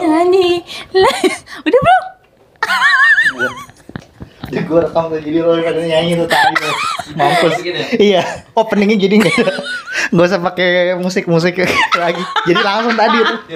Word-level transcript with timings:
nyanyi. 0.00 0.62
Udah 1.64 1.80
belum? 1.80 2.04
Jadi 4.50 4.66
gue 4.66 4.82
rekam 4.82 5.06
tuh, 5.14 5.22
jadi 5.22 5.46
lo 5.46 5.54
pada 5.62 5.78
nyanyi 5.78 6.18
tuh 6.18 6.26
tadi. 6.26 6.58
Mampus 7.14 7.62
Iya, 8.02 8.26
openingnya 8.58 8.98
jadi 9.06 9.22
nggak 9.22 9.34
nggak 10.10 10.26
usah 10.26 10.42
pakai 10.42 10.98
musik-musik 10.98 11.54
lagi. 12.02 12.18
Jadi 12.50 12.58
langsung 12.58 12.98
tadi 12.98 13.22
tuh. 13.22 13.38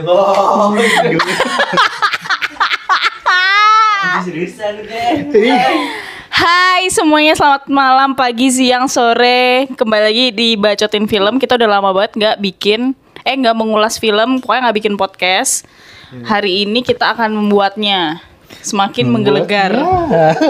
Hai 6.34 6.86
semuanya 6.94 7.34
selamat 7.34 7.66
malam, 7.66 8.14
pagi, 8.14 8.50
siang, 8.50 8.86
sore 8.90 9.70
Kembali 9.74 10.02
lagi 10.02 10.26
di 10.34 10.58
Bacotin 10.58 11.06
Film 11.06 11.38
Kita 11.38 11.54
udah 11.54 11.78
lama 11.78 11.94
banget 11.94 12.12
nggak 12.18 12.36
bikin 12.42 12.98
Eh 13.24 13.34
nggak 13.34 13.56
mengulas 13.56 13.96
film, 13.96 14.38
pokoknya 14.38 14.68
nggak 14.68 14.78
bikin 14.78 14.94
podcast 14.94 15.64
Hari 16.14 16.62
ini 16.62 16.80
kita 16.80 17.12
akan 17.12 17.32
membuatnya 17.34 18.20
Semakin 18.60 19.10
menggelegar 19.10 19.74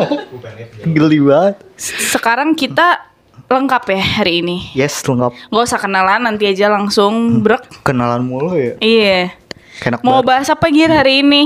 Geli 0.84 1.18
banget. 1.18 1.56
Sekarang 1.78 2.52
kita 2.52 3.00
lengkap 3.46 3.82
ya 3.88 4.02
hari 4.20 4.42
ini 4.42 4.56
Yes, 4.74 5.00
lengkap. 5.04 5.32
Gak 5.48 5.64
usah 5.64 5.78
kenalan, 5.78 6.20
nanti 6.20 6.44
aja 6.44 6.68
langsung 6.68 7.40
brek 7.40 7.64
Kenalan 7.80 8.26
mulu 8.26 8.52
ya. 8.54 8.74
Iya 8.78 9.32
Enak 9.80 10.02
Mau 10.02 10.20
banget. 10.20 10.26
bahas 10.26 10.48
apa 10.50 10.66
Gir 10.68 10.90
hari 10.90 11.22
ini? 11.22 11.42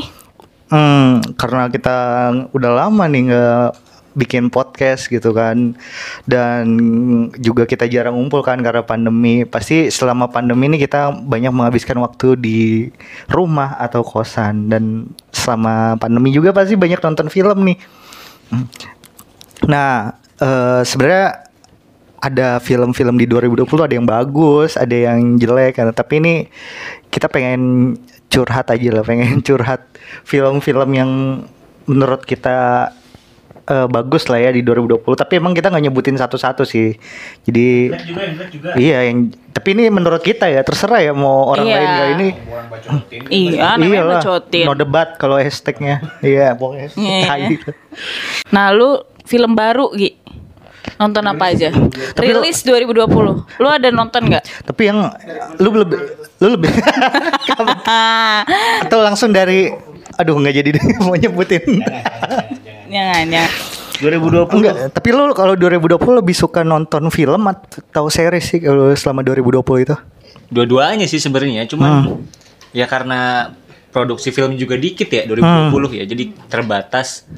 Hmm, 0.69 1.24
karena 1.36 1.69
kita 1.69 1.97
udah 2.52 2.70
lama 2.74 3.05
nih 3.06 3.22
nggak 3.24 3.69
bikin 4.19 4.50
podcast 4.50 5.06
gitu 5.06 5.30
kan 5.30 5.78
dan 6.27 6.66
juga 7.38 7.70
kita 7.70 7.86
jarang 7.86 8.19
ngumpul 8.19 8.42
kan 8.42 8.58
karena 8.58 8.83
pandemi 8.83 9.47
pasti 9.47 9.94
selama 9.94 10.27
pandemi 10.27 10.66
ini 10.66 10.83
kita 10.83 11.14
banyak 11.14 11.55
menghabiskan 11.55 12.02
waktu 12.02 12.34
di 12.34 12.61
rumah 13.30 13.78
atau 13.78 14.02
kosan 14.02 14.66
dan 14.66 15.06
selama 15.30 15.94
pandemi 16.02 16.34
juga 16.34 16.50
pasti 16.50 16.74
banyak 16.74 16.98
nonton 16.98 17.30
film 17.30 17.62
nih 17.62 17.78
Hmm. 18.48 18.64
nah 19.69 20.16
eh, 20.41 20.80
sebenarnya 20.80 21.48
ada 22.19 22.58
film-film 22.58 23.14
di 23.14 23.27
2020 23.30 23.86
ada 23.86 23.94
yang 23.94 24.08
bagus, 24.08 24.74
ada 24.74 24.91
yang 24.91 25.39
jelek 25.39 25.78
kan. 25.78 25.94
Tapi 25.94 26.14
ini 26.19 26.34
kita 27.14 27.30
pengen 27.30 27.94
curhat 28.27 28.66
aja 28.74 28.89
lah, 28.91 29.05
pengen 29.06 29.39
curhat 29.46 29.86
film-film 30.27 30.91
yang 30.94 31.11
menurut 31.86 32.27
kita 32.27 32.91
eh, 33.69 33.86
bagus 33.86 34.27
lah 34.27 34.41
ya 34.41 34.50
di 34.50 34.64
2020. 34.64 35.05
Tapi 35.14 35.33
emang 35.36 35.52
kita 35.52 35.69
nggak 35.69 35.84
nyebutin 35.84 36.16
satu-satu 36.16 36.64
sih. 36.64 36.97
Jadi 37.44 37.92
Iya, 38.74 39.12
yang 39.12 39.30
tapi 39.52 39.74
ini 39.74 39.91
menurut 39.91 40.22
kita 40.22 40.47
ya 40.47 40.62
terserah 40.62 41.02
ya 41.02 41.12
mau 41.12 41.50
orang 41.50 41.66
Iya. 41.66 41.77
lain 41.77 41.89
nggak 41.89 42.08
ini. 42.14 42.28
Iya, 43.28 43.77
namanya 43.77 44.00
Iyalah, 44.00 44.22
bacotin 44.22 44.66
No 44.66 44.74
debat 44.74 45.08
kalau 45.20 45.36
hashtagnya. 45.36 46.00
iya, 46.24 46.56
pokoknya. 46.56 46.89
Iya. 46.96 47.33
gitu. 47.52 47.70
Nah, 48.55 48.72
lu 48.72 49.02
film 49.28 49.52
baru, 49.52 49.92
Gi. 49.92 50.16
Nonton 50.98 51.22
apa 51.30 51.52
aja? 51.52 51.69
Rilis 52.19 52.64
2020. 52.64 53.44
Lu 53.61 53.69
ada 53.69 53.89
nonton 53.92 54.22
nggak? 54.24 54.66
Tapi 54.66 54.83
yang 54.89 54.98
lu 55.61 55.70
lebih 55.84 56.00
lu 56.39 56.55
lebih 56.55 56.70
atau 58.86 58.98
langsung 59.02 59.34
dari 59.34 59.70
aduh 60.14 60.39
nggak 60.39 60.55
jadi 60.55 60.69
deh 60.74 60.84
mau 61.06 61.14
nyebutin 61.14 61.62
Jangan, 61.62 61.83
jangan. 62.62 62.77
2020 63.98 64.58
enggak 64.58 64.75
tapi 64.94 65.08
lu 65.11 65.34
kalau 65.34 65.55
2020 65.58 66.22
lebih 66.22 66.36
suka 66.36 66.62
nonton 66.62 67.11
film 67.11 67.50
atau 67.50 68.06
series 68.06 68.45
sih 68.46 68.58
kalau 68.62 68.90
selama 68.95 69.27
2020 69.27 69.86
itu 69.86 69.96
Dua-duanya 70.48 71.05
sih 71.05 71.20
sebenarnya, 71.20 71.68
cuman 71.68 72.24
ya 72.73 72.89
karena 72.89 73.52
produksi 73.92 74.33
film 74.33 74.57
juga 74.57 74.80
dikit 74.80 75.08
ya 75.12 75.29
2020 75.29 76.01
ya, 76.01 76.05
jadi 76.08 76.24
terbatas 76.48 77.29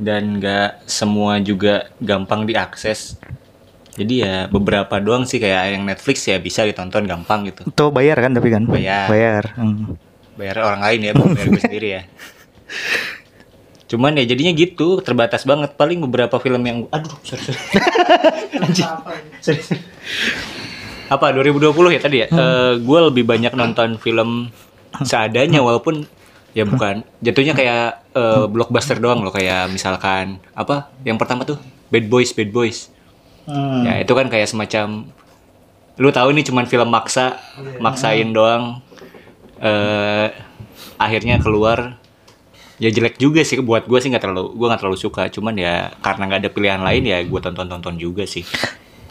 dan 0.00 0.40
nggak 0.40 0.88
semua 0.88 1.36
juga 1.44 1.92
gampang 2.00 2.48
diakses. 2.48 3.20
Jadi 3.96 4.24
ya 4.24 4.48
beberapa 4.48 5.00
doang 5.00 5.24
sih 5.24 5.40
kayak 5.40 5.72
yang 5.72 5.84
Netflix 5.88 6.28
ya 6.28 6.36
bisa 6.36 6.64
ditonton 6.68 7.08
gampang 7.08 7.48
gitu. 7.48 7.64
itu 7.64 7.84
bayar 7.88 8.20
kan 8.20 8.36
tapi 8.36 8.52
kan 8.52 8.68
Bayar. 8.68 9.08
bayar 9.08 9.44
hmm. 9.56 9.96
Bayar 10.36 10.56
orang 10.68 10.80
lain 10.84 11.00
ya, 11.00 11.12
bukan 11.16 11.32
bayar 11.32 11.48
gue 11.48 11.62
sendiri 11.68 11.88
ya. 11.96 12.02
Cuman 13.86 14.18
ya 14.18 14.26
jadinya 14.26 14.52
gitu, 14.52 14.98
terbatas 15.00 15.46
banget. 15.46 15.74
Paling 15.78 16.02
beberapa 16.02 16.36
film 16.42 16.62
yang 16.66 16.78
aduh, 16.90 17.14
sorry, 17.22 17.42
sorry. 17.46 17.60
Anjing. 18.66 18.90
Sorry, 19.40 19.62
sorry. 19.62 19.82
Apa 21.06 21.30
2020 21.30 21.70
ya 21.94 22.00
tadi 22.02 22.16
ya? 22.22 22.28
gue 22.74 22.98
lebih 23.10 23.22
banyak 23.22 23.54
nonton 23.54 23.94
film 24.02 24.50
seadanya 25.06 25.62
walaupun 25.62 26.02
ya 26.50 26.64
bukan 26.64 27.04
jatuhnya 27.20 27.52
kayak 27.52 28.00
eh, 28.16 28.44
blockbuster 28.48 28.96
doang 28.96 29.20
loh 29.20 29.28
kayak 29.28 29.68
misalkan 29.68 30.40
apa 30.56 30.88
yang 31.04 31.20
pertama 31.20 31.44
tuh 31.44 31.60
Bad 31.92 32.08
Boys 32.08 32.32
Bad 32.32 32.48
Boys 32.48 32.88
Hmm. 33.46 33.86
ya 33.86 34.02
itu 34.02 34.10
kan 34.10 34.26
kayak 34.26 34.50
semacam 34.50 35.06
lu 36.02 36.10
tahu 36.10 36.34
ini 36.34 36.42
cuman 36.42 36.66
film 36.66 36.90
maksa 36.90 37.38
maksain 37.78 38.34
doang 38.34 38.82
eh 39.62 40.34
akhirnya 40.98 41.38
keluar 41.38 41.94
ya 42.76 42.88
jelek 42.92 43.16
juga 43.16 43.40
sih. 43.42 43.60
Buat 43.60 43.88
gue 43.88 43.98
sih 44.00 44.08
nggak 44.12 44.24
terlalu 44.24 44.52
gue 44.56 44.66
nggak 44.66 44.80
terlalu 44.80 44.98
suka. 44.98 45.22
Cuman 45.32 45.54
ya 45.56 45.92
karena 46.00 46.22
nggak 46.28 46.40
ada 46.46 46.50
pilihan 46.52 46.80
lain 46.82 47.02
ya 47.04 47.18
gue 47.24 47.40
tonton 47.40 47.66
tonton 47.68 47.94
juga 47.96 48.24
sih. 48.24 48.44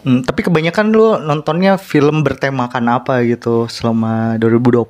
Hmm, 0.06 0.22
tapi 0.22 0.46
kebanyakan 0.46 0.94
lu 0.94 1.18
nontonnya 1.18 1.81
film 1.81 2.22
bertemakan 2.22 2.86
apa 2.94 3.26
gitu 3.26 3.66
selama 3.66 4.38
2020 4.38 4.86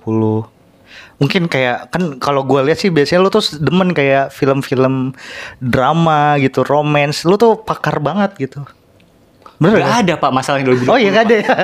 mungkin 1.15 1.47
kayak 1.47 1.95
kan 1.95 2.19
kalau 2.19 2.43
gue 2.43 2.59
lihat 2.67 2.75
sih 2.75 2.91
biasanya 2.91 3.23
lu 3.23 3.31
tuh 3.31 3.39
demen 3.63 3.95
kayak 3.95 4.35
film-film 4.35 5.15
drama 5.63 6.35
gitu 6.43 6.67
romance. 6.67 7.23
Lu 7.23 7.39
tuh 7.39 7.63
pakar 7.63 8.03
banget 8.03 8.35
gitu. 8.35 8.59
Bener 9.55 9.79
Gak 9.79 9.87
gak? 9.87 10.01
ada 10.03 10.13
pak 10.19 10.31
masalahnya 10.35 10.67
2020 10.75 10.91
Oh 10.91 10.99
iya 10.99 11.09
gak 11.15 11.25
ada. 11.31 11.37
Ya 11.39 11.55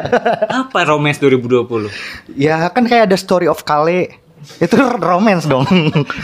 apa 0.64 0.80
romance 0.88 1.20
2020 1.20 1.92
Ya 2.40 2.72
kan 2.72 2.88
kayak 2.88 3.12
ada 3.12 3.18
story 3.20 3.52
of 3.52 3.68
Kale 3.68 4.16
Itu 4.58 4.78
romance 4.98 5.46
dong. 5.46 5.66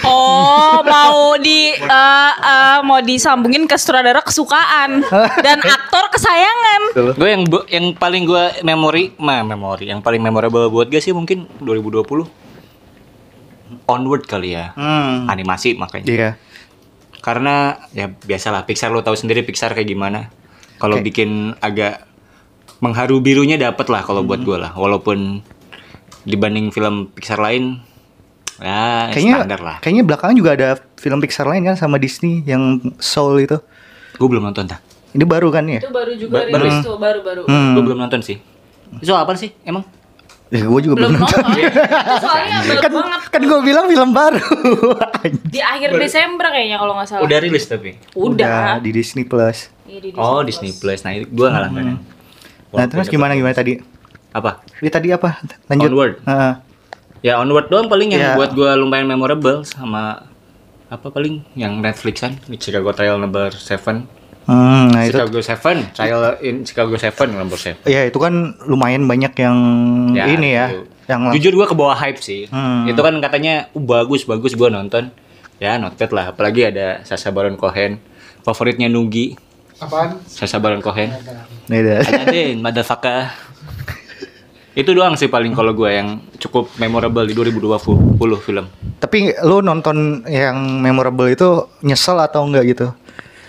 Oh, 0.07 0.81
mau 0.81 1.35
di 1.37 1.73
eh, 1.73 2.33
eh, 2.33 2.79
mau 2.81 3.01
disambungin 3.03 3.67
ke 3.69 3.75
sutradara 3.77 4.23
kesukaan 4.23 5.03
dan 5.43 5.59
aktor 5.77 6.05
kesayangan. 6.13 6.81
gue 7.17 7.29
yang 7.29 7.43
yang 7.69 7.85
paling 7.93 8.23
gue 8.25 8.43
memori 8.63 9.13
mah 9.19 9.43
memori 9.43 9.91
yang 9.91 10.01
paling 10.01 10.21
memorable 10.23 10.69
buat 10.71 10.87
gue 10.89 11.01
sih 11.01 11.13
mungkin 11.13 11.45
2020 11.61 12.07
onward 13.87 14.23
kali 14.25 14.55
ya. 14.55 14.73
Hmm. 14.73 15.27
animasi 15.27 15.75
makanya. 15.75 16.07
Iya. 16.07 16.29
Karena 17.19 17.75
ya 17.91 18.07
biasalah 18.07 18.63
Pixar 18.63 18.89
lo 18.93 19.03
tahu 19.03 19.17
sendiri 19.19 19.43
Pixar 19.43 19.75
kayak 19.75 19.89
gimana. 19.91 20.31
Kalau 20.77 21.01
Oke. 21.01 21.11
bikin 21.11 21.57
agak 21.59 22.05
mengharu 22.79 23.19
birunya 23.19 23.57
dapet 23.57 23.89
lah 23.89 24.05
kalau 24.05 24.23
buat 24.23 24.41
gue 24.41 24.57
lah. 24.57 24.71
Walaupun 24.77 25.41
dibanding 26.23 26.71
film 26.71 27.11
Pixar 27.11 27.39
lain 27.39 27.86
ya 28.59 29.09
Kayaknya 29.09 29.33
standar 29.37 29.59
lah 29.59 29.75
Kayaknya 29.79 30.03
belakangan 30.03 30.35
juga 30.35 30.49
ada 30.51 30.67
film 30.95 31.19
Pixar 31.19 31.45
lain 31.45 31.61
kan 31.63 31.75
sama 31.75 31.95
Disney 31.95 32.41
Yang 32.41 32.63
Soul 32.97 33.41
itu 33.41 33.57
gue 34.13 34.27
belum 34.27 34.43
nonton 34.43 34.65
tak 34.65 34.81
Ini 35.09 35.23
baru 35.23 35.49
kan 35.49 35.63
ya 35.63 35.77
Itu 35.77 35.89
baru 35.89 36.11
juga 36.13 36.33
Ba- 36.39 36.49
baru 36.49 36.63
rilis 36.63 36.75
ya? 36.75 36.83
tuh, 36.83 36.95
baru-baru. 36.95 37.41
Hmm. 37.45 37.73
gue 37.73 37.83
belum 37.83 37.99
nonton 37.99 38.19
sih 38.19 38.37
itu 38.93 39.11
apa 39.11 39.33
sih 39.33 39.51
emang 39.61 39.83
Ya 40.47 40.63
gue 40.63 40.79
juga 40.79 40.95
Belum 40.95 41.11
belum, 41.11 41.21
nonton 41.21 41.43
nonton. 41.43 41.59
Soalnya 42.17 42.57
baru 42.63 42.79
Kan, 42.79 42.91
banget. 42.93 43.21
kan 43.27 43.41
gue 43.43 43.59
bilang 43.61 43.85
film 43.85 44.09
baru 44.11 44.39
Di 45.51 45.59
akhir 45.59 45.89
Desember 45.93 46.47
kayaknya 46.47 46.77
kalau 46.77 46.93
nggak 46.93 47.03
salah. 47.05 47.23
udah 47.23 47.37
rilis 47.37 47.65
tapi 47.65 47.99
Udah. 48.15 48.79
di 48.79 48.89
Disney 48.89 49.21
Plus 49.21 49.67
Iya, 49.83 49.99
di 50.01 50.09
oh 50.13 50.39
Disney 50.41 50.71
Plus 50.71 51.03
nah 51.03 51.11
itu 51.11 51.27
gue 51.27 51.45
nggak 51.45 51.63
langganan 51.63 51.99
Nah 52.67 52.85
terus 52.85 53.07
gimana 53.07 53.31
gimana 53.33 53.51
tadi? 53.51 53.75
apa 54.29 54.63
Ini 54.77 54.87
tadi 54.87 55.07
apa? 55.09 55.39
Lanjut 55.65 55.89
Onward. 55.89 56.13
Heeh. 56.23 56.53
Ya 57.27 57.37
onward 57.37 57.67
doang 57.67 57.87
paling 57.87 58.09
yang 58.09 58.23
Ya. 58.23 58.33
buat 58.33 58.51
gue 58.51 58.71
lumayan 58.73 59.03
memorable 59.05 59.61
sama 59.61 60.23
apa 60.87 61.07
paling 61.07 61.43
yang 61.53 61.77
Netflixan 61.77 62.39
Chicago 62.55 62.91
Trail 62.91 63.17
Number 63.17 63.51
Seven 63.51 64.07
Hmm, 64.47 64.87
nah 64.89 65.03
itu 65.03 65.11
Chicago 65.13 65.43
Seven 65.43 65.77
Trail 65.91 66.23
in 66.39 66.63
Chicago 66.63 66.95
Seven 66.95 67.35
Number 67.35 67.59
Seven 67.59 67.83
Ya 67.83 68.07
itu 68.07 68.15
kan 68.15 68.31
lumayan 68.63 69.03
banyak 69.03 69.35
yang 69.35 69.57
ini 70.15 70.55
ya, 70.55 70.71
itu. 70.71 70.87
yang 71.05 71.21
jujur 71.33 71.51
gue 71.53 71.67
ke 71.67 71.75
bawah 71.75 71.91
hype 71.93 72.15
sih 72.17 72.47
Hmm. 72.47 72.87
itu 72.87 72.95
kan 72.95 73.19
katanya 73.19 73.67
uh, 73.69 73.83
bagus 73.83 74.23
bagus 74.23 74.55
gue 74.55 74.69
nonton 74.69 75.11
ya 75.57 75.75
not 75.75 75.93
bad 75.93 76.11
lah 76.11 76.25
apalagi 76.31 76.63
ada 76.65 77.03
Sasha 77.03 77.27
Baron 77.27 77.55
Cohen 77.55 77.99
favoritnya 78.41 78.87
Nugi 78.87 79.35
Apaan? 79.77 80.23
Sasha 80.23 80.57
Baron 80.57 80.79
Cohen 80.79 81.11
Nih 81.67 81.83
dah. 81.83 81.99
Adin 82.23 82.57
motherfucker 82.57 83.27
itu 84.77 84.93
doang 84.93 85.17
sih 85.17 85.25
paling 85.25 85.51
kalau 85.51 85.73
gue 85.73 85.89
yang 85.89 86.07
cukup 86.37 86.69
memorable 86.77 87.25
di 87.25 87.33
2020 87.33 88.21
film 88.39 88.65
Tapi 88.97 89.17
lu 89.41 89.59
nonton 89.59 89.97
yang 90.23 90.53
memorable 90.77 91.25
itu 91.25 91.49
nyesel 91.81 92.15
atau 92.19 92.45
enggak 92.45 92.63
gitu? 92.67 92.87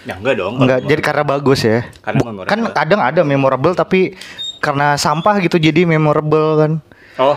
ya 0.03 0.17
enggak 0.17 0.35
dong 0.35 0.57
Enggak, 0.57 0.81
jadi 0.83 1.03
karena 1.05 1.23
bagus 1.23 1.61
ya. 1.63 1.85
Karena 2.01 2.21
memorable. 2.23 2.49
kan 2.49 2.61
kadang 2.73 3.01
ada 3.03 3.21
memorable 3.23 3.77
tapi 3.77 4.17
karena 4.59 4.97
sampah 4.97 5.37
gitu 5.39 5.61
jadi 5.61 5.85
memorable 5.85 6.49
kan. 6.57 6.73
oh 7.19 7.37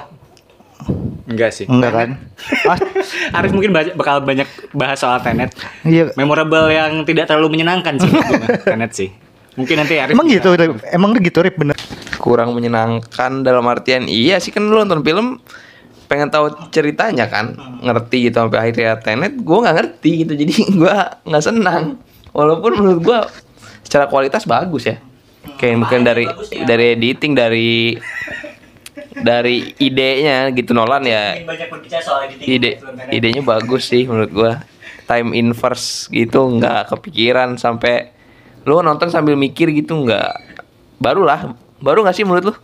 Enggak 1.23 1.51
sih. 1.51 1.67
Enggak 1.67 1.91
kan? 1.93 2.09
Ah, 2.71 2.79
Arif 3.37 3.51
mungkin 3.51 3.69
ba- 3.69 3.93
bakal 3.93 4.19
banyak 4.19 4.47
bahas 4.71 4.97
soal 4.97 5.19
Tenet. 5.19 5.51
iya. 5.83 6.09
Memorable 6.15 6.67
yang 6.67 7.03
tidak 7.03 7.27
terlalu 7.27 7.53
menyenangkan 7.53 7.95
sih 7.97 8.09
Tenet 8.65 8.91
sih. 8.91 9.09
Mungkin 9.53 9.75
nanti 9.77 9.99
Arif 9.99 10.15
Emang 10.15 10.25
bisa- 10.25 10.39
gitu, 10.39 10.49
emang 10.87 11.11
gitu 11.13 11.39
Rip 11.39 11.55
bener. 11.55 11.75
Kurang 12.21 12.53
menyenangkan 12.53 13.41
dalam 13.41 13.65
artian 13.65 14.05
iya 14.05 14.37
sih 14.37 14.53
kan 14.53 14.61
lu 14.61 14.77
nonton 14.77 15.01
film 15.01 15.41
pengen 16.11 16.27
tahu 16.27 16.51
ceritanya 16.75 17.31
kan 17.31 17.55
ngerti 17.79 18.27
gitu 18.27 18.43
sampai 18.43 18.59
akhirnya 18.67 18.99
tenet 18.99 19.33
gue 19.39 19.57
nggak 19.63 19.75
ngerti 19.79 20.11
gitu 20.27 20.33
jadi 20.35 20.53
gue 20.83 20.95
nggak 21.23 21.43
senang. 21.43 21.97
Walaupun 22.35 22.75
menurut 22.75 22.99
gue 22.99 23.19
secara 23.87 24.11
kualitas 24.11 24.43
bagus 24.43 24.91
ya. 24.91 24.99
Kayak 25.55 25.87
mungkin 25.87 26.03
dari 26.03 26.27
dari 26.67 26.85
editing 26.99 27.33
dari 27.33 27.95
dari 29.15 29.71
idenya 29.79 30.51
gitu 30.51 30.75
Nolan 30.75 31.07
ya. 31.07 31.39
Ide 32.43 32.83
idenya 33.15 33.39
bagus 33.39 33.87
sih 33.87 34.03
menurut 34.03 34.31
gua. 34.35 34.53
Time 35.07 35.35
inverse 35.35 36.07
gitu 36.07 36.47
nggak 36.59 36.91
kepikiran 36.95 37.59
sampai 37.59 38.15
lu 38.63 38.79
nonton 38.79 39.11
sambil 39.11 39.35
mikir 39.35 39.67
gitu 39.75 40.07
nggak 40.07 40.39
barulah 41.01 41.51
baru 41.81 42.05
nggak 42.05 42.15
sih 42.15 42.25
menurut 42.25 42.53
lu 42.53 42.55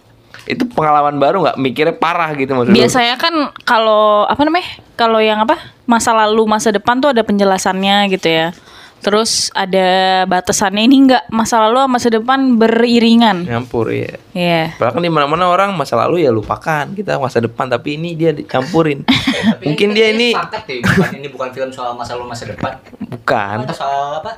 itu 0.47 0.63
pengalaman 0.71 1.19
baru 1.19 1.43
nggak 1.43 1.57
mikirnya 1.59 1.95
parah 1.97 2.31
gitu 2.37 2.55
maksud 2.55 2.71
lu? 2.71 2.77
Biasanya 2.77 3.15
kan 3.19 3.51
kalau 3.67 4.23
apa 4.23 4.41
namanya? 4.47 4.79
Kalau 4.95 5.19
yang 5.19 5.43
apa? 5.43 5.59
Masa 5.83 6.15
lalu, 6.15 6.47
masa 6.47 6.71
depan 6.71 7.03
tuh 7.03 7.11
ada 7.11 7.21
penjelasannya 7.21 8.07
gitu 8.15 8.31
ya. 8.31 8.55
Terus 8.97 9.53
ada 9.53 10.25
batasannya 10.25 10.89
ini 10.89 11.05
enggak 11.05 11.29
masa 11.29 11.61
lalu 11.61 11.85
sama 11.85 11.91
masa 12.01 12.07
depan 12.09 12.39
beriringan. 12.57 13.45
nyampur 13.45 13.93
ya 13.93 14.17
Iya. 14.33 14.73
Padahal 14.73 14.93
kan 14.97 15.01
di 15.05 15.11
mana-mana 15.13 15.45
orang 15.53 15.69
masa 15.77 15.93
lalu 16.01 16.25
ya 16.25 16.33
lupakan 16.33 16.89
kita 16.97 17.21
masa 17.21 17.37
depan 17.37 17.69
tapi 17.69 17.93
ini 17.99 18.17
dia 18.17 18.33
dicampurin. 18.33 19.05
Mungkin 19.67 19.93
dia 19.93 20.09
ini 20.09 20.33
sepakat 20.33 20.61
deh, 20.65 20.77
bukan 20.81 21.11
ini 21.13 21.27
bukan 21.29 21.49
film 21.53 21.69
soal 21.69 21.93
masa 21.93 22.17
lalu 22.17 22.33
masa 22.33 22.49
depan. 22.49 22.73
bukan 23.05 23.57
Atau 23.69 23.75
soal 23.77 24.01
apa? 24.17 24.31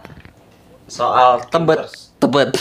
Soal 0.90 1.32
tebet, 1.48 1.80
tebet. 2.20 2.52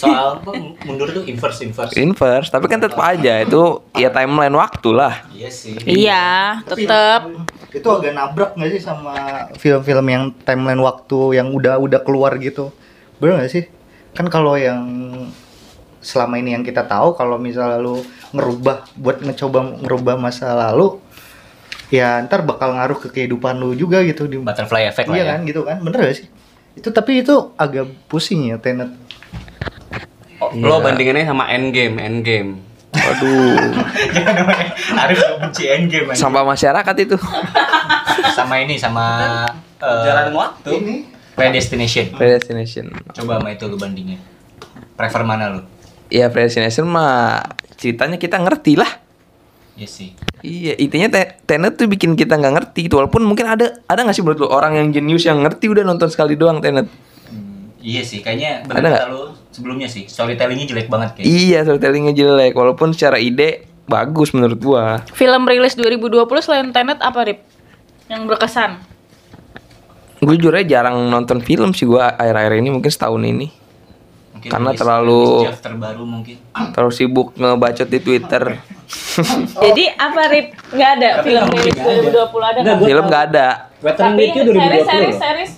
soal? 0.00 0.40
Mundur 0.88 1.08
tuh 1.12 1.24
inverse 1.28 1.60
inverse. 1.64 1.92
inverse 1.96 2.48
tapi 2.48 2.66
kan 2.68 2.80
tetap 2.80 3.00
aja 3.00 3.44
itu 3.44 3.84
ya 3.96 4.08
timeline 4.08 4.54
waktu 4.56 4.88
lah. 4.92 5.24
Iya 5.32 5.50
sih. 5.52 5.76
Iya, 5.84 6.60
tetap. 6.64 7.28
Itu 7.70 7.88
agak 7.92 8.12
nabrak 8.16 8.50
nggak 8.56 8.70
sih 8.76 8.82
sama 8.82 9.46
film-film 9.60 10.06
yang 10.08 10.24
timeline 10.42 10.80
waktu 10.80 11.40
yang 11.40 11.52
udah 11.52 11.76
udah 11.80 12.00
keluar 12.04 12.36
gitu? 12.40 12.72
Bener 13.20 13.40
nggak 13.40 13.52
sih? 13.52 13.64
Kan 14.16 14.26
kalau 14.32 14.56
yang 14.56 14.80
selama 16.00 16.40
ini 16.40 16.56
yang 16.56 16.64
kita 16.64 16.88
tahu 16.88 17.12
kalau 17.12 17.36
misalnya 17.36 17.76
lu 17.76 18.00
ngerubah 18.32 18.88
buat 18.96 19.20
ngecoba 19.20 19.84
ngerubah 19.84 20.16
masa 20.16 20.56
lalu 20.56 20.96
ya 21.92 22.24
ntar 22.24 22.40
bakal 22.46 22.72
ngaruh 22.72 22.96
ke 22.96 23.08
kehidupan 23.12 23.60
lu 23.60 23.76
juga 23.76 24.00
gitu 24.00 24.24
di 24.24 24.40
Butterfly 24.40 24.88
effect 24.88 25.12
iya 25.12 25.12
lah 25.12 25.20
ya. 25.20 25.30
kan 25.36 25.40
gitu 25.44 25.60
kan 25.60 25.76
bener 25.84 25.98
gak 26.08 26.16
sih 26.24 26.26
itu 26.80 26.88
tapi 26.90 27.20
itu 27.20 27.52
agak 27.54 27.86
pusing 28.08 28.48
ya 28.48 28.56
Tenet 28.56 28.90
Oh, 30.40 30.48
Lo 30.56 30.80
bandingannya 30.80 31.28
sama 31.28 31.52
Endgame, 31.52 32.00
Endgame. 32.00 32.64
Waduh, 32.90 33.76
namanya 34.16 34.72
Arif 34.98 35.20
benci 35.36 35.68
Endgame 35.68 36.10
aja. 36.10 36.16
sampah 36.16 36.42
masyarakat 36.42 36.94
itu. 36.98 37.20
Sama 38.34 38.56
ini 38.58 38.80
sama 38.80 39.44
jalan 39.80 40.32
waktu. 40.32 40.70
ini 40.80 40.96
Predestination. 41.36 42.16
Predestination. 42.16 42.88
Coba 43.12 43.36
sama 43.36 43.52
itu 43.52 43.68
lu 43.68 43.76
bandingin. 43.76 44.16
Prefer 44.96 45.22
mana 45.22 45.52
lu? 45.52 45.60
Ya 46.08 46.32
Predestination 46.32 46.88
mah 46.88 47.44
ceritanya 47.76 48.16
kita 48.16 48.40
ngerti 48.40 48.80
lah. 48.80 48.88
Iya 49.76 49.88
sih. 49.88 50.16
Iya, 50.40 50.72
intinya 50.76 51.08
te- 51.10 51.36
Tenet 51.44 51.76
tuh 51.76 51.84
bikin 51.84 52.14
kita 52.14 52.34
nggak 52.34 52.54
ngerti 52.54 52.88
gitu. 52.88 52.96
Walaupun 52.96 53.20
mungkin 53.22 53.44
ada 53.44 53.76
ada 53.84 54.00
nggak 54.00 54.12
sih 54.12 54.24
menurut 54.24 54.40
lu 54.40 54.48
orang 54.48 54.72
yang 54.74 54.88
jenius 54.88 55.22
yang 55.22 55.38
ngerti 55.38 55.68
udah 55.68 55.84
nonton 55.84 56.08
sekali 56.08 56.32
doang 56.32 56.58
Tenet. 56.58 56.88
Iya 57.80 58.02
sih, 58.02 58.20
kayaknya 58.20 58.60
Ada 58.60 58.66
benar 58.66 58.80
nggak? 58.82 59.00
kata 59.00 59.08
lu 59.08 59.22
sebelumnya 59.50 59.88
sih. 59.88 60.04
Storytellingnya 60.04 60.66
jelek 60.66 60.88
banget 60.88 61.08
kayak. 61.14 61.24
Iya, 61.24 61.58
storytellingnya 61.62 62.12
jelek. 62.12 62.52
Walaupun 62.52 62.92
secara 62.92 63.16
ide 63.16 63.64
bagus 63.84 64.30
menurut 64.30 64.56
gua. 64.56 65.00
Film 65.10 65.44
rilis 65.44 65.74
2020 65.74 66.24
selain 66.40 66.68
Tenet 66.70 67.00
apa, 67.00 67.20
Rip? 67.20 67.40
Yang 68.06 68.22
berkesan. 68.26 68.70
Gue 70.20 70.36
jujur 70.36 70.52
aja 70.52 70.64
jarang 70.78 71.08
nonton 71.08 71.40
film 71.40 71.72
sih 71.72 71.84
gua 71.84 72.12
akhir-akhir 72.12 72.60
ini 72.60 72.68
mungkin 72.70 72.88
setahun 72.88 73.20
ini. 73.22 73.48
Mungkin 74.40 74.56
Karena 74.56 74.72
terlalu- 74.72 75.52
terbaru 75.52 76.04
mungkin. 76.08 76.36
Terlalu 76.72 76.92
sibuk 76.96 77.36
ngebacot 77.36 77.84
di 77.84 78.00
Twitter. 78.00 78.56
Jadi 79.68 79.84
apa, 79.92 80.22
Rip? 80.32 80.46
Nggak 80.72 80.90
ada 80.96 81.08
film 81.20 81.44
rilis 81.52 81.76
2020 81.76 82.40
ada 82.40 82.58
nggak? 82.64 82.78
film 82.80 83.04
nggak 83.04 83.24
ada. 83.28 83.46
Weathering 83.84 84.16
Tapi 84.16 84.24
with 84.24 84.32
you 84.32 84.42
2020 84.48 84.56
series, 84.56 84.88
series, 84.88 85.16
series. 85.20 85.52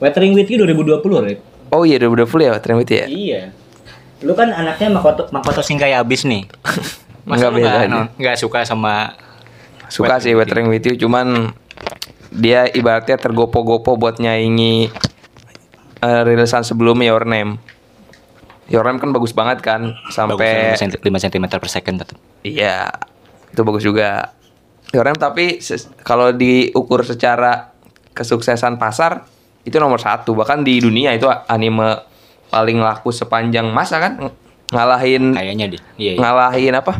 Weathering 0.00 0.32
with 0.32 0.48
you 0.48 0.64
2020 0.64 1.28
Rip. 1.28 1.38
Oh 1.68 1.84
iya 1.84 2.00
2020 2.00 2.48
ya 2.48 2.56
Tren 2.56 2.80
ya. 2.80 3.04
Iya. 3.04 3.42
Lu 4.24 4.32
kan 4.32 4.48
anaknya 4.48 4.88
Makoto 4.88 5.28
Makoto 5.28 5.60
Shinkai 5.60 5.92
abis 5.92 6.24
nih. 6.24 6.48
Masa 7.28 7.36
Nggak 7.36 7.52
beda 7.52 7.80
no- 7.84 8.08
nggak 8.16 8.40
suka 8.40 8.64
sama 8.64 9.12
Suka 9.92 10.16
sih 10.24 10.32
Weathering 10.32 10.72
with 10.72 10.88
You 10.88 10.96
cuman 10.96 11.52
dia 12.32 12.64
ibaratnya 12.64 13.20
tergopo-gopo 13.20 13.92
buat 14.00 14.16
nyaingi 14.16 14.88
eh, 16.02 16.22
rilisan 16.22 16.62
sebelumnya 16.62 17.08
Your 17.08 17.24
Name. 17.24 17.56
Your 18.66 18.82
Name 18.82 18.98
kan 18.98 19.10
bagus 19.10 19.30
banget 19.30 19.60
kan 19.60 19.94
sampai 20.08 20.74
5 20.74 20.98
cm 21.02 21.44
per 21.48 21.68
second 21.68 21.96
tetap. 21.98 22.18
iya 22.42 22.90
itu 23.48 23.60
bagus 23.62 23.84
juga. 23.84 24.32
Your 24.90 25.04
Name 25.04 25.16
tapi 25.16 25.62
kalau 26.02 26.30
diukur 26.30 27.00
secara 27.02 27.70
kesuksesan 28.12 28.76
pasar 28.76 29.24
itu 29.62 29.78
nomor 29.78 29.96
satu 29.96 30.34
bahkan 30.34 30.60
di 30.60 30.82
dunia 30.82 31.14
itu 31.14 31.24
anime 31.46 31.96
paling 32.50 32.76
laku 32.76 33.08
sepanjang 33.08 33.70
masa 33.70 33.96
kan 33.96 34.18
Ng- 34.20 34.34
ngalahin 34.68 35.32
Kayaknya 35.32 35.66
deh. 35.72 35.80
Iya, 35.96 36.10
iya. 36.16 36.20
ngalahin 36.20 36.74
apa 36.74 36.92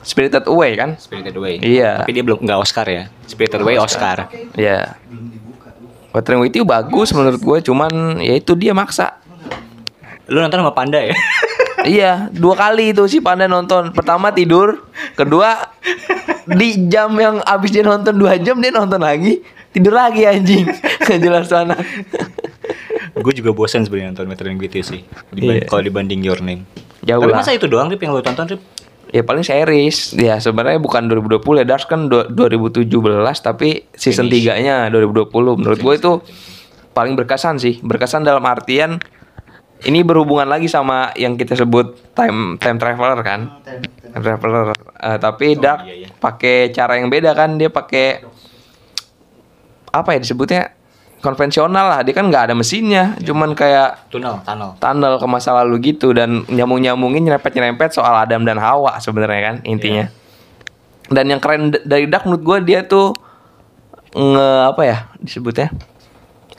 Spirited 0.00 0.46
Away 0.46 0.74
kan 0.74 0.94
Spirited 0.96 1.34
Away. 1.34 1.58
Iya. 1.60 2.02
Tapi 2.02 2.10
dia 2.12 2.24
belum 2.24 2.42
nggak 2.42 2.58
Oscar 2.58 2.86
ya. 2.86 3.06
Spirited 3.26 3.60
Away 3.62 3.76
Oscar. 3.76 4.30
Ya. 4.54 4.94
Weathering 5.10 5.49
with 6.42 6.56
You 6.58 6.66
bagus 6.66 7.14
menurut 7.14 7.40
gue, 7.40 7.58
cuman 7.70 8.18
ya 8.18 8.34
itu 8.34 8.52
dia 8.58 8.74
maksa. 8.74 9.18
Lu 10.30 10.38
nonton 10.38 10.62
sama 10.62 10.74
Panda 10.74 10.98
ya? 10.98 11.14
iya, 11.86 12.12
dua 12.30 12.54
kali 12.58 12.94
itu 12.94 13.06
si 13.06 13.18
Panda 13.22 13.46
nonton. 13.46 13.94
Pertama 13.94 14.30
tidur, 14.30 14.86
kedua 15.14 15.70
di 16.46 16.90
jam 16.90 17.14
yang 17.18 17.38
abis 17.46 17.70
dia 17.70 17.82
nonton 17.86 18.14
dua 18.14 18.38
jam 18.38 18.58
dia 18.58 18.70
nonton 18.74 18.98
lagi, 19.02 19.42
tidur 19.74 19.94
lagi 19.94 20.26
anjing. 20.26 20.66
Gak 21.06 21.18
jelas 21.22 21.50
sana. 21.50 21.74
gue 23.24 23.34
juga 23.36 23.50
bosan 23.52 23.84
sebenarnya 23.84 24.14
nonton 24.14 24.26
with 24.58 24.74
You 24.74 24.84
sih. 24.86 25.02
Dibanding, 25.34 25.66
Iya. 25.66 25.70
Kalau 25.70 25.82
dibanding 25.82 26.20
Your 26.22 26.40
Name. 26.42 26.66
Jauh 27.00 27.22
Tapi 27.22 27.32
lah. 27.32 27.40
masa 27.42 27.56
itu 27.56 27.66
doang 27.66 27.88
Rip 27.88 28.00
yang 28.00 28.12
lu 28.12 28.22
tonton 28.22 28.56
Rip? 28.56 28.60
Ya 29.10 29.26
paling 29.26 29.42
series. 29.42 30.14
Ya 30.14 30.38
sebenarnya 30.38 30.78
bukan 30.78 31.10
2020 31.10 31.62
ya, 31.62 31.66
Dark 31.66 31.90
kan 31.90 32.06
du- 32.06 32.30
2017 32.30 33.42
tapi 33.42 33.90
season 33.94 34.30
Finish. 34.30 34.46
3-nya 34.46 34.86
2020. 34.88 35.58
Menurut 35.58 35.78
gue 35.82 35.94
itu 35.98 36.12
paling 36.94 37.18
berkesan 37.18 37.58
sih. 37.58 37.82
Berkesan 37.82 38.22
dalam 38.22 38.42
artian 38.46 39.02
ini 39.82 40.04
berhubungan 40.04 40.44
lagi 40.44 40.68
sama 40.68 41.10
yang 41.16 41.34
kita 41.34 41.56
sebut 41.56 42.14
time 42.14 42.60
time 42.60 42.78
traveler 42.78 43.18
kan. 43.24 43.40
Time 43.64 44.22
traveler. 44.22 44.76
Eh, 44.78 45.18
tapi 45.18 45.58
Dark 45.58 45.88
iya, 45.88 46.06
iya. 46.06 46.08
pakai 46.14 46.70
cara 46.70 47.00
yang 47.00 47.10
beda 47.10 47.34
kan. 47.34 47.58
Dia 47.58 47.72
pakai 47.72 48.22
apa 49.90 50.14
ya 50.14 50.18
disebutnya 50.22 50.70
konvensional 51.20 51.86
lah. 51.92 52.00
Dia 52.00 52.16
kan 52.16 52.28
nggak 52.28 52.50
ada 52.50 52.54
mesinnya, 52.56 53.16
cuman 53.20 53.52
kayak 53.52 54.08
Tunnel, 54.08 54.40
tunnel. 54.44 54.76
tunnel 54.80 55.14
ke 55.20 55.26
masa 55.28 55.52
lalu 55.56 55.92
gitu 55.94 56.16
dan 56.16 56.48
nyambung 56.48 56.80
nyambungin 56.80 57.28
nyerempet 57.28 57.52
nyerempet 57.52 57.92
soal 57.92 58.12
Adam 58.16 58.42
dan 58.42 58.56
Hawa 58.56 58.96
sebenarnya 58.98 59.40
kan 59.52 59.56
intinya 59.68 60.08
dan 61.10 61.26
yang 61.26 61.42
keren 61.42 61.74
dari 61.84 62.06
Dark 62.06 62.24
menurut 62.24 62.42
gue 62.46 62.58
dia 62.70 62.86
tuh 62.86 63.18
nge 64.14 64.50
apa 64.70 64.82
ya 64.86 64.98
disebutnya 65.18 65.68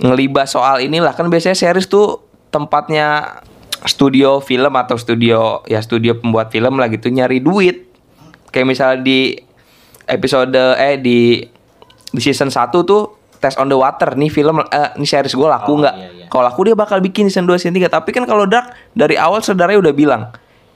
ngelibas 0.03 0.51
soal 0.51 0.84
inilah 0.84 1.15
kan 1.15 1.32
biasanya 1.32 1.56
series 1.56 1.88
tuh 1.88 2.20
tempatnya 2.51 3.39
studio 3.88 4.44
film 4.44 4.75
atau 4.75 5.00
studio 5.00 5.63
ya 5.65 5.80
studio 5.80 6.20
pembuat 6.20 6.51
film 6.51 6.77
lah 6.77 6.91
gitu 6.91 7.08
nyari 7.08 7.39
duit 7.39 7.88
kayak 8.51 8.68
misalnya 8.68 9.00
di 9.01 9.39
episode 10.06 10.60
eh 10.77 11.00
di 11.00 11.48
di 12.12 12.20
season 12.20 12.51
1 12.51 12.75
tuh 12.84 13.21
Test 13.41 13.57
on 13.57 13.65
the 13.65 13.75
Water. 13.75 14.13
Nih 14.13 14.29
film 14.29 14.62
eh, 14.62 14.89
ini 14.95 15.03
series 15.03 15.33
gue 15.33 15.43
laku 15.43 15.71
Oh, 15.71 15.77
nggak? 15.77 15.95
iya, 15.95 16.10
iya. 16.15 16.25
kalau 16.27 16.45
laku 16.45 16.62
dia 16.63 16.75
bakal 16.75 16.98
bikin 16.98 17.25
season 17.25 17.43
2 17.43 17.57
season 17.57 17.74
3 17.74 17.89
tapi 17.89 18.10
kan 18.12 18.24
kalau 18.24 18.45
Dark 18.45 18.69
dari 18.91 19.17
awal 19.17 19.41
saudaranya 19.41 19.81
udah 19.81 19.91
bilang 19.91 20.21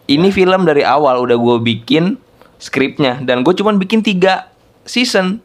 ini 0.06 0.30
film 0.30 0.62
dari 0.64 0.82
awal 0.82 1.18
udah 1.20 1.34
gue 1.34 1.56
bikin 1.64 2.18
skripnya 2.58 3.18
dan 3.20 3.42
gue 3.42 3.54
cuman 3.54 3.78
bikin 3.78 4.02
tiga 4.02 4.50
season. 4.84 5.40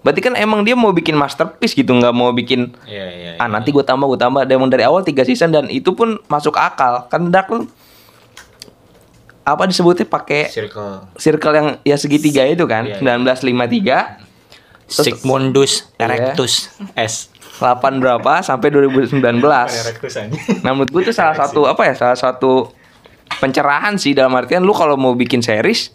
Berarti 0.00 0.18
kan 0.20 0.34
emang 0.34 0.62
dia 0.62 0.74
mau 0.74 0.90
bikin 0.90 1.14
masterpiece 1.14 1.72
gitu 1.72 1.92
nggak 1.92 2.10
mau 2.10 2.30
bikin 2.30 2.74
Iya, 2.84 3.06
iya. 3.06 3.32
ah 3.36 3.46
nanti 3.46 3.70
gue 3.70 3.82
tambah 3.82 4.06
gue 4.06 4.16
tambah. 4.16 4.42
Dan 4.42 4.56
emang 4.56 4.66
dari 4.66 4.82
awal 4.82 5.02
tiga 5.02 5.22
season 5.22 5.50
dan 5.50 5.66
itu 5.66 5.90
pun 5.92 6.18
masuk 6.26 6.54
akal. 6.54 7.06
Kan 7.06 7.28
Dark 7.28 7.46
tuh 7.46 7.66
apa 9.42 9.62
disebutnya 9.64 10.06
pakai 10.06 10.46
Circle. 10.48 11.10
circle 11.16 11.50
yang 11.52 11.68
ya 11.82 11.96
segitiga 11.96 12.46
itu 12.46 12.62
kan 12.64 12.86
Iya, 12.86 13.02
iya. 13.02 13.18
1953 13.18 13.42
Terus- 13.42 14.30
Sigmundus 14.86 15.86
Iya. 15.96 16.06
Erectus. 16.08 16.68
S. 16.94 17.28
8 17.58 18.00
berapa? 18.00 18.42
Sampai 18.42 18.72
2019 18.72 19.12
Erectus 19.12 20.14
aja 20.16 20.32
Nah 20.60 20.72
menurut 20.72 20.90
gue 20.90 21.02
itu 21.04 21.12
salah 21.12 21.36
satu 21.36 21.64
apa 21.64 21.82
ya 21.84 21.94
salah 21.94 22.18
satu 22.18 22.72
pencerahan 23.38 23.96
sih 23.96 24.12
dalam 24.12 24.32
artian 24.32 24.62
lu 24.62 24.72
kalau 24.72 24.94
mau 24.94 25.12
bikin 25.12 25.40
series 25.40 25.90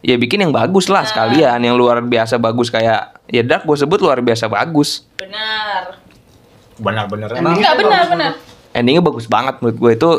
ya 0.00 0.16
bikin 0.16 0.42
yang 0.42 0.52
bagus 0.52 0.86
lah 0.86 1.00
sekalian 1.02 1.56
yang 1.58 1.76
luar 1.76 2.02
biasa 2.02 2.36
bagus 2.36 2.68
kayak 2.68 3.16
ya 3.26 3.40
Dark 3.40 3.64
gue 3.64 3.72
sebut 3.72 3.96
luar 3.98 4.20
biasa 4.20 4.44
bagus. 4.46 5.06
Benar. 5.16 5.96
Benar-benar. 6.76 7.28
Enggak 7.38 7.74
benar 7.78 8.04
benar. 8.08 8.32
endingnya 8.72 9.04
bagus 9.04 9.28
banget 9.28 9.60
menurut 9.60 9.76
gue 9.78 9.90
itu 9.92 10.10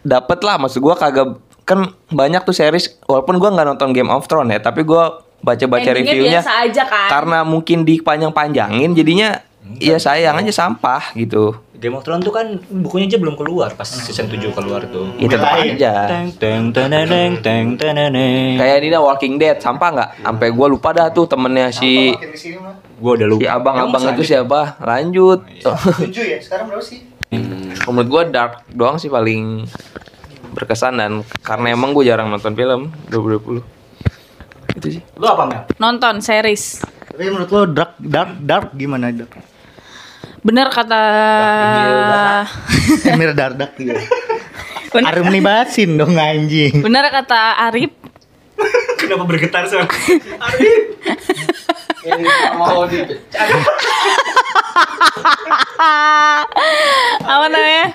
dapet 0.00 0.38
lah 0.44 0.60
maksud 0.60 0.80
gue 0.80 0.94
kagak 0.94 1.28
kan 1.64 1.88
banyak 2.08 2.44
tuh 2.44 2.52
series 2.52 3.00
walaupun 3.08 3.40
gue 3.40 3.48
nggak 3.48 3.66
nonton 3.66 3.90
Game 3.92 4.12
of 4.12 4.28
Thrones 4.28 4.52
ya 4.52 4.60
tapi 4.60 4.84
gue 4.84 5.04
baca-baca 5.42 5.90
reviewnya 5.90 6.40
biasa 6.40 6.52
aja 6.64 6.82
kan. 6.86 7.08
karena 7.10 7.38
mungkin 7.42 7.82
dipanjang-panjangin 7.82 8.94
jadinya 8.94 9.42
ya 9.78 9.98
sayang 9.98 10.42
aja 10.42 10.52
sampah 10.54 11.14
gitu. 11.14 11.54
Game 11.82 11.98
of 11.98 12.06
Thrones 12.06 12.22
tuh 12.22 12.30
kan 12.30 12.46
bukunya 12.70 13.10
aja 13.10 13.18
belum 13.18 13.34
keluar 13.34 13.74
pas 13.74 13.90
season 13.90 14.30
7 14.30 14.54
keluar 14.54 14.86
tuh. 14.86 15.18
ya 15.18 15.26
tetap 15.26 15.50
aja. 15.58 15.94
Teng 16.06 16.28
teng 16.38 16.62
teneneng 16.70 17.42
teng 17.42 17.74
teneneng. 17.74 18.54
kayak 18.54 18.86
ini 18.86 18.94
dah 18.94 19.02
Walking 19.02 19.34
Dead 19.34 19.58
sampah 19.58 19.88
nggak? 19.90 20.10
Sampai 20.22 20.54
gue 20.54 20.66
lupa 20.70 20.94
dah 20.94 21.10
tuh 21.10 21.26
temennya 21.26 21.74
si 21.74 22.14
Gua 23.02 23.18
udah 23.18 23.26
lupa. 23.26 23.42
si 23.42 23.48
abang-abang 23.50 24.02
itu 24.14 24.22
siapa? 24.22 24.78
Lanjut. 24.78 25.42
Tujuh 25.42 26.22
ya? 26.22 26.38
Sekarang 26.38 26.70
berapa 26.70 26.86
sih? 26.86 27.10
menurut 27.88 28.08
gue 28.12 28.22
Dark 28.30 28.68
doang 28.70 29.00
sih 29.00 29.08
paling 29.08 29.64
berkesan 30.52 31.00
dan 31.00 31.12
karena 31.40 31.72
emang 31.72 31.96
gue 31.96 32.04
jarang 32.04 32.28
nonton 32.28 32.52
film 32.52 32.92
2020 33.08 33.81
itu 34.72 34.98
sih 34.98 35.02
Lu 35.16 35.26
apa 35.26 35.44
Mel? 35.46 35.62
Nonton 35.76 36.20
series. 36.20 36.80
Tapi 37.12 37.28
menurut 37.28 37.50
lo 37.52 37.62
dark 37.68 37.92
dark 38.00 38.30
dark 38.40 38.68
gimana 38.72 39.12
dark? 39.12 39.36
Bener 40.42 40.68
kata 40.72 41.02
Emir 43.06 43.30
dardak 43.36 43.76
gitu. 43.78 43.94
Bener, 44.92 45.08
Arum 45.08 45.32
nibasin 45.32 45.96
dong 45.96 46.16
anjing. 46.16 46.84
bener 46.84 47.08
kata 47.08 47.64
Arif 47.64 47.92
Kenapa 49.00 49.24
bergetar 49.26 49.66
sih? 49.66 49.80
apa 57.22 57.46
namanya? 57.48 57.86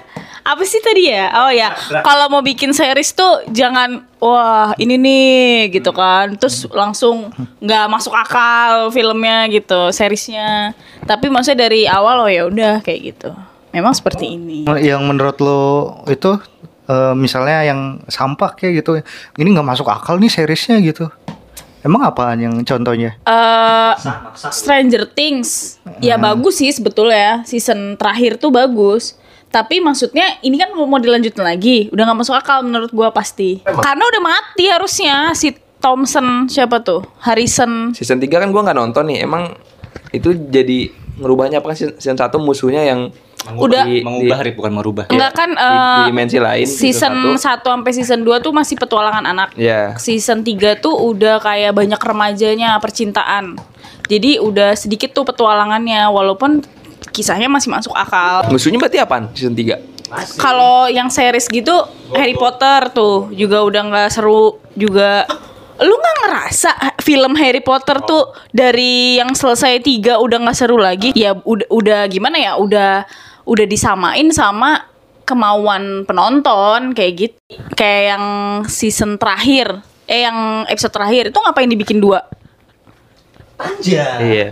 Apa 0.48 0.64
sih 0.64 0.80
tadi 0.80 1.12
ya? 1.12 1.28
Oh 1.44 1.52
ya, 1.52 1.76
kalau 2.08 2.32
mau 2.32 2.40
bikin 2.40 2.72
series 2.72 3.12
tuh 3.12 3.44
jangan 3.52 4.08
wah 4.24 4.72
ini 4.80 4.96
nih 4.96 5.68
gitu 5.76 5.92
kan, 5.92 6.40
terus 6.40 6.64
langsung 6.72 7.36
nggak 7.60 7.86
masuk 7.92 8.16
akal 8.16 8.88
filmnya 8.96 9.52
gitu, 9.52 9.92
seriesnya. 9.92 10.72
Tapi 11.04 11.28
maksudnya 11.28 11.68
dari 11.68 11.84
awal 11.84 12.24
oh 12.24 12.32
ya 12.32 12.48
udah 12.48 12.80
kayak 12.80 13.00
gitu. 13.12 13.36
Memang 13.76 13.92
seperti 13.92 14.40
ini. 14.40 14.64
Yang 14.80 15.02
menurut 15.04 15.38
lo 15.44 15.62
itu 16.08 16.40
eh, 16.88 17.12
misalnya 17.12 17.68
yang 17.68 18.00
sampah 18.08 18.56
kayak 18.56 18.88
gitu, 18.88 19.04
ini 19.36 19.52
nggak 19.52 19.68
masuk 19.68 19.92
akal 19.92 20.16
nih 20.16 20.32
seriesnya 20.32 20.80
gitu. 20.80 21.12
Emang 21.84 22.08
apaan 22.08 22.40
yang 22.40 22.56
contohnya? 22.64 23.20
eh 23.28 23.94
Stranger 24.34 25.12
Things 25.12 25.78
ya 26.00 26.16
bagus 26.16 26.64
sih 26.64 26.72
sebetulnya 26.72 27.44
season 27.44 28.00
terakhir 28.00 28.40
tuh 28.40 28.52
bagus 28.52 29.20
tapi 29.48 29.80
maksudnya 29.80 30.38
ini 30.42 30.56
kan 30.56 30.70
mau 30.74 31.00
dilanjutin 31.00 31.42
lagi. 31.42 31.88
Udah 31.90 32.04
nggak 32.04 32.20
masuk 32.20 32.36
akal 32.36 32.62
menurut 32.62 32.92
gua 32.92 33.10
pasti. 33.10 33.64
Karena 33.64 34.04
udah 34.04 34.22
mati 34.22 34.68
harusnya 34.68 35.32
si 35.32 35.56
Thompson 35.78 36.50
siapa 36.50 36.82
tuh? 36.82 37.06
Harrison. 37.22 37.94
Season 37.94 38.18
3 38.18 38.42
kan 38.42 38.50
gue 38.50 38.62
nggak 38.62 38.76
nonton 38.76 39.08
nih. 39.08 39.24
Emang 39.24 39.54
itu 40.10 40.34
jadi 40.34 40.90
ngerubahnya 41.18 41.62
apa 41.62 41.74
kan 41.74 41.78
season- 41.78 41.98
season 41.98 42.18
1 42.18 42.38
musuhnya 42.38 42.82
yang 42.82 43.14
Udah. 43.56 43.86
di- 43.86 44.02
mengubah 44.02 44.42
di- 44.42 44.54
bukan 44.54 44.74
merubah. 44.74 45.06
enggak 45.08 45.32
kan 45.34 45.50
di, 45.50 45.62
eh, 45.62 45.98
di 45.98 46.02
dimensi 46.12 46.38
lain 46.38 46.66
season 46.68 47.14
1 47.38 47.38
sampai 47.64 47.92
season 47.94 48.22
2 48.22 48.42
tuh 48.42 48.52
masih 48.52 48.76
petualangan 48.76 49.24
anak. 49.24 49.54
Ya 49.56 49.94
season 49.96 50.42
3 50.42 50.76
tuh 50.76 50.94
udah 50.94 51.40
kayak 51.40 51.72
banyak 51.72 52.02
remajanya 52.02 52.76
percintaan. 52.78 53.56
Jadi 54.08 54.40
udah 54.40 54.74
sedikit 54.74 55.12
tuh 55.12 55.24
petualangannya 55.24 56.08
walaupun 56.08 56.64
kisahnya 57.18 57.50
masih 57.50 57.74
masuk 57.74 57.98
akal 57.98 58.46
musuhnya 58.54 58.78
berarti 58.78 59.02
apaan 59.02 59.34
season 59.34 59.58
3 59.58 59.98
Kalau 60.40 60.88
yang 60.88 61.12
series 61.12 61.52
gitu 61.52 61.74
Harry 62.16 62.32
Potter 62.32 62.88
tuh 62.96 63.28
juga 63.36 63.60
udah 63.60 63.82
nggak 63.92 64.08
seru 64.08 64.56
juga. 64.72 65.28
Lu 65.84 65.94
nggak 65.94 66.18
ngerasa 66.24 66.72
film 67.04 67.36
Harry 67.36 67.60
Potter 67.60 68.00
tuh 68.02 68.32
dari 68.56 69.20
yang 69.20 69.36
selesai 69.36 69.84
tiga 69.84 70.18
udah 70.24 70.48
nggak 70.48 70.56
seru 70.56 70.80
lagi? 70.80 71.12
Ya 71.12 71.36
udah 71.36 71.68
udah 71.68 72.02
gimana 72.08 72.40
ya? 72.40 72.56
Udah 72.56 73.04
udah 73.44 73.66
disamain 73.68 74.32
sama 74.32 74.88
kemauan 75.28 76.08
penonton 76.08 76.96
kayak 76.96 77.14
gitu. 77.28 77.38
Kayak 77.76 78.16
yang 78.16 78.26
season 78.72 79.20
terakhir, 79.20 79.84
eh 80.08 80.24
yang 80.24 80.64
episode 80.72 80.96
terakhir 80.96 81.36
itu 81.36 81.40
ngapain 81.44 81.68
dibikin 81.68 82.00
dua? 82.00 82.24
Anjay. 83.60 84.24
iya 84.24 84.48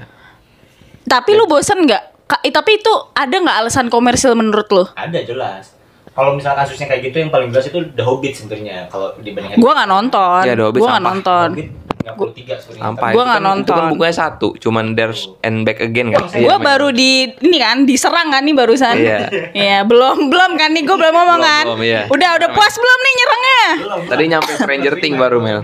Tapi 1.08 1.32
lu 1.38 1.48
bosen 1.48 1.86
nggak? 1.86 2.15
Ka- 2.26 2.42
tapi 2.44 2.72
itu 2.76 2.90
ada 3.12 3.32
nggak 3.32 3.58
alasan 3.60 3.88
komersil 3.88 4.34
menurut 4.34 4.66
lu? 4.68 4.84
Ada 4.92 5.22
jelas. 5.22 5.78
Kalau 6.10 6.32
misalnya 6.32 6.64
kasusnya 6.64 6.88
kayak 6.88 7.02
gitu 7.06 7.18
yang 7.20 7.28
paling 7.28 7.52
jelas 7.52 7.68
itu 7.68 7.80
The 7.92 8.02
Hobbit 8.02 8.34
sebenarnya 8.34 8.88
kalau 8.88 9.12
dibandingkan 9.20 9.60
Gua 9.60 9.72
nggak 9.76 9.90
nonton. 9.90 10.42
Ya, 10.42 10.54
The 10.54 10.64
Hobbit 10.64 10.80
gua 10.80 10.90
nggak 10.90 11.06
nonton. 11.06 11.50
Hobbit 11.52 11.70
53 12.06 12.56
sebenarnya. 12.56 12.82
Sampah 12.82 13.08
Gua 13.08 13.12
itu 13.12 13.20
nggak 13.20 13.26
kan- 13.28 13.28
Itu 13.28 13.36
kan 13.36 13.44
nonton. 13.44 13.82
bukunya 13.92 14.16
satu, 14.16 14.48
cuman 14.56 14.86
There's 14.94 15.22
and 15.42 15.58
Back 15.62 15.84
Again 15.84 16.08
kan. 16.10 16.24
Iya, 16.28 16.40
Gue 16.40 16.56
namanya. 16.56 16.64
baru 16.64 16.88
di 16.90 17.12
ini 17.36 17.58
kan 17.60 17.78
diserang 17.84 18.28
kan 18.30 18.42
nih 18.42 18.56
barusan. 18.56 18.96
Iya. 18.96 19.18
Iya, 19.52 19.78
belum 19.84 20.32
belum 20.32 20.52
kan 20.56 20.70
nih 20.72 20.82
gue 20.82 20.96
belum 20.96 21.14
ngomong 21.14 21.36
Belum, 21.36 21.52
kan. 21.52 21.64
belum, 21.68 21.82
iya. 21.84 22.02
Udah 22.08 22.30
udah 22.34 22.50
puas 22.50 22.74
belum 22.74 23.00
nih 23.02 23.14
nyerangnya? 23.14 23.62
Tadi 24.08 24.24
nyampe 24.26 24.52
Stranger 24.56 24.94
Things 24.96 25.18
baru 25.18 25.38
Mel. 25.40 25.60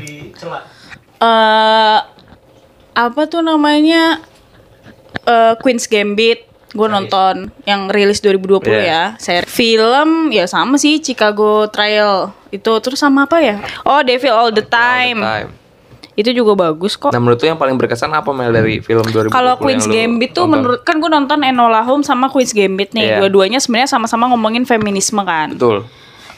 Eh 1.17 1.97
apa 2.91 3.21
tuh 3.23 3.39
namanya? 3.39 4.19
Eh 5.23 5.53
Queen's 5.57 5.87
Gambit. 5.87 6.50
Gue 6.71 6.87
nonton 6.87 7.51
yang 7.67 7.91
rilis 7.91 8.23
2020 8.23 8.63
Iya. 8.71 8.81
ya. 8.81 9.03
Saya 9.19 9.41
film 9.43 10.31
ya 10.31 10.47
sama 10.47 10.79
sih 10.79 11.03
Chicago 11.03 11.67
Trial 11.67 12.31
itu 12.51 12.71
terus 12.79 12.99
sama 12.99 13.27
apa 13.27 13.43
ya? 13.43 13.59
Oh 13.83 13.99
Devil 14.03 14.31
All 14.31 14.51
the 14.55 14.63
Time. 14.63 15.19
Time. 15.19 15.49
Itu 16.15 16.35
juga 16.35 16.67
bagus 16.67 16.99
kok. 16.99 17.15
Nah 17.15 17.19
menurut 17.23 17.39
lu 17.39 17.47
yang 17.47 17.59
paling 17.59 17.79
berkesan 17.79 18.11
apa 18.11 18.31
Mel 18.35 18.51
dari 18.51 18.83
film 18.83 19.03
2020 19.07 19.31
Kalau 19.31 19.55
Queen's 19.55 19.87
Gambit 19.87 20.35
tuh 20.35 20.45
menurut 20.47 20.83
kan 20.83 20.99
gue 20.99 21.07
nonton 21.07 21.39
Enola 21.39 21.83
Holmes 21.83 22.07
sama 22.07 22.27
Queen's 22.27 22.51
Gambit 22.51 22.91
nih. 22.91 23.15
Iya. 23.15 23.17
Dua-duanya 23.23 23.59
sebenarnya 23.63 23.91
sama-sama 23.91 24.27
ngomongin 24.31 24.67
feminisme 24.67 25.23
kan. 25.23 25.55
Betul 25.55 25.87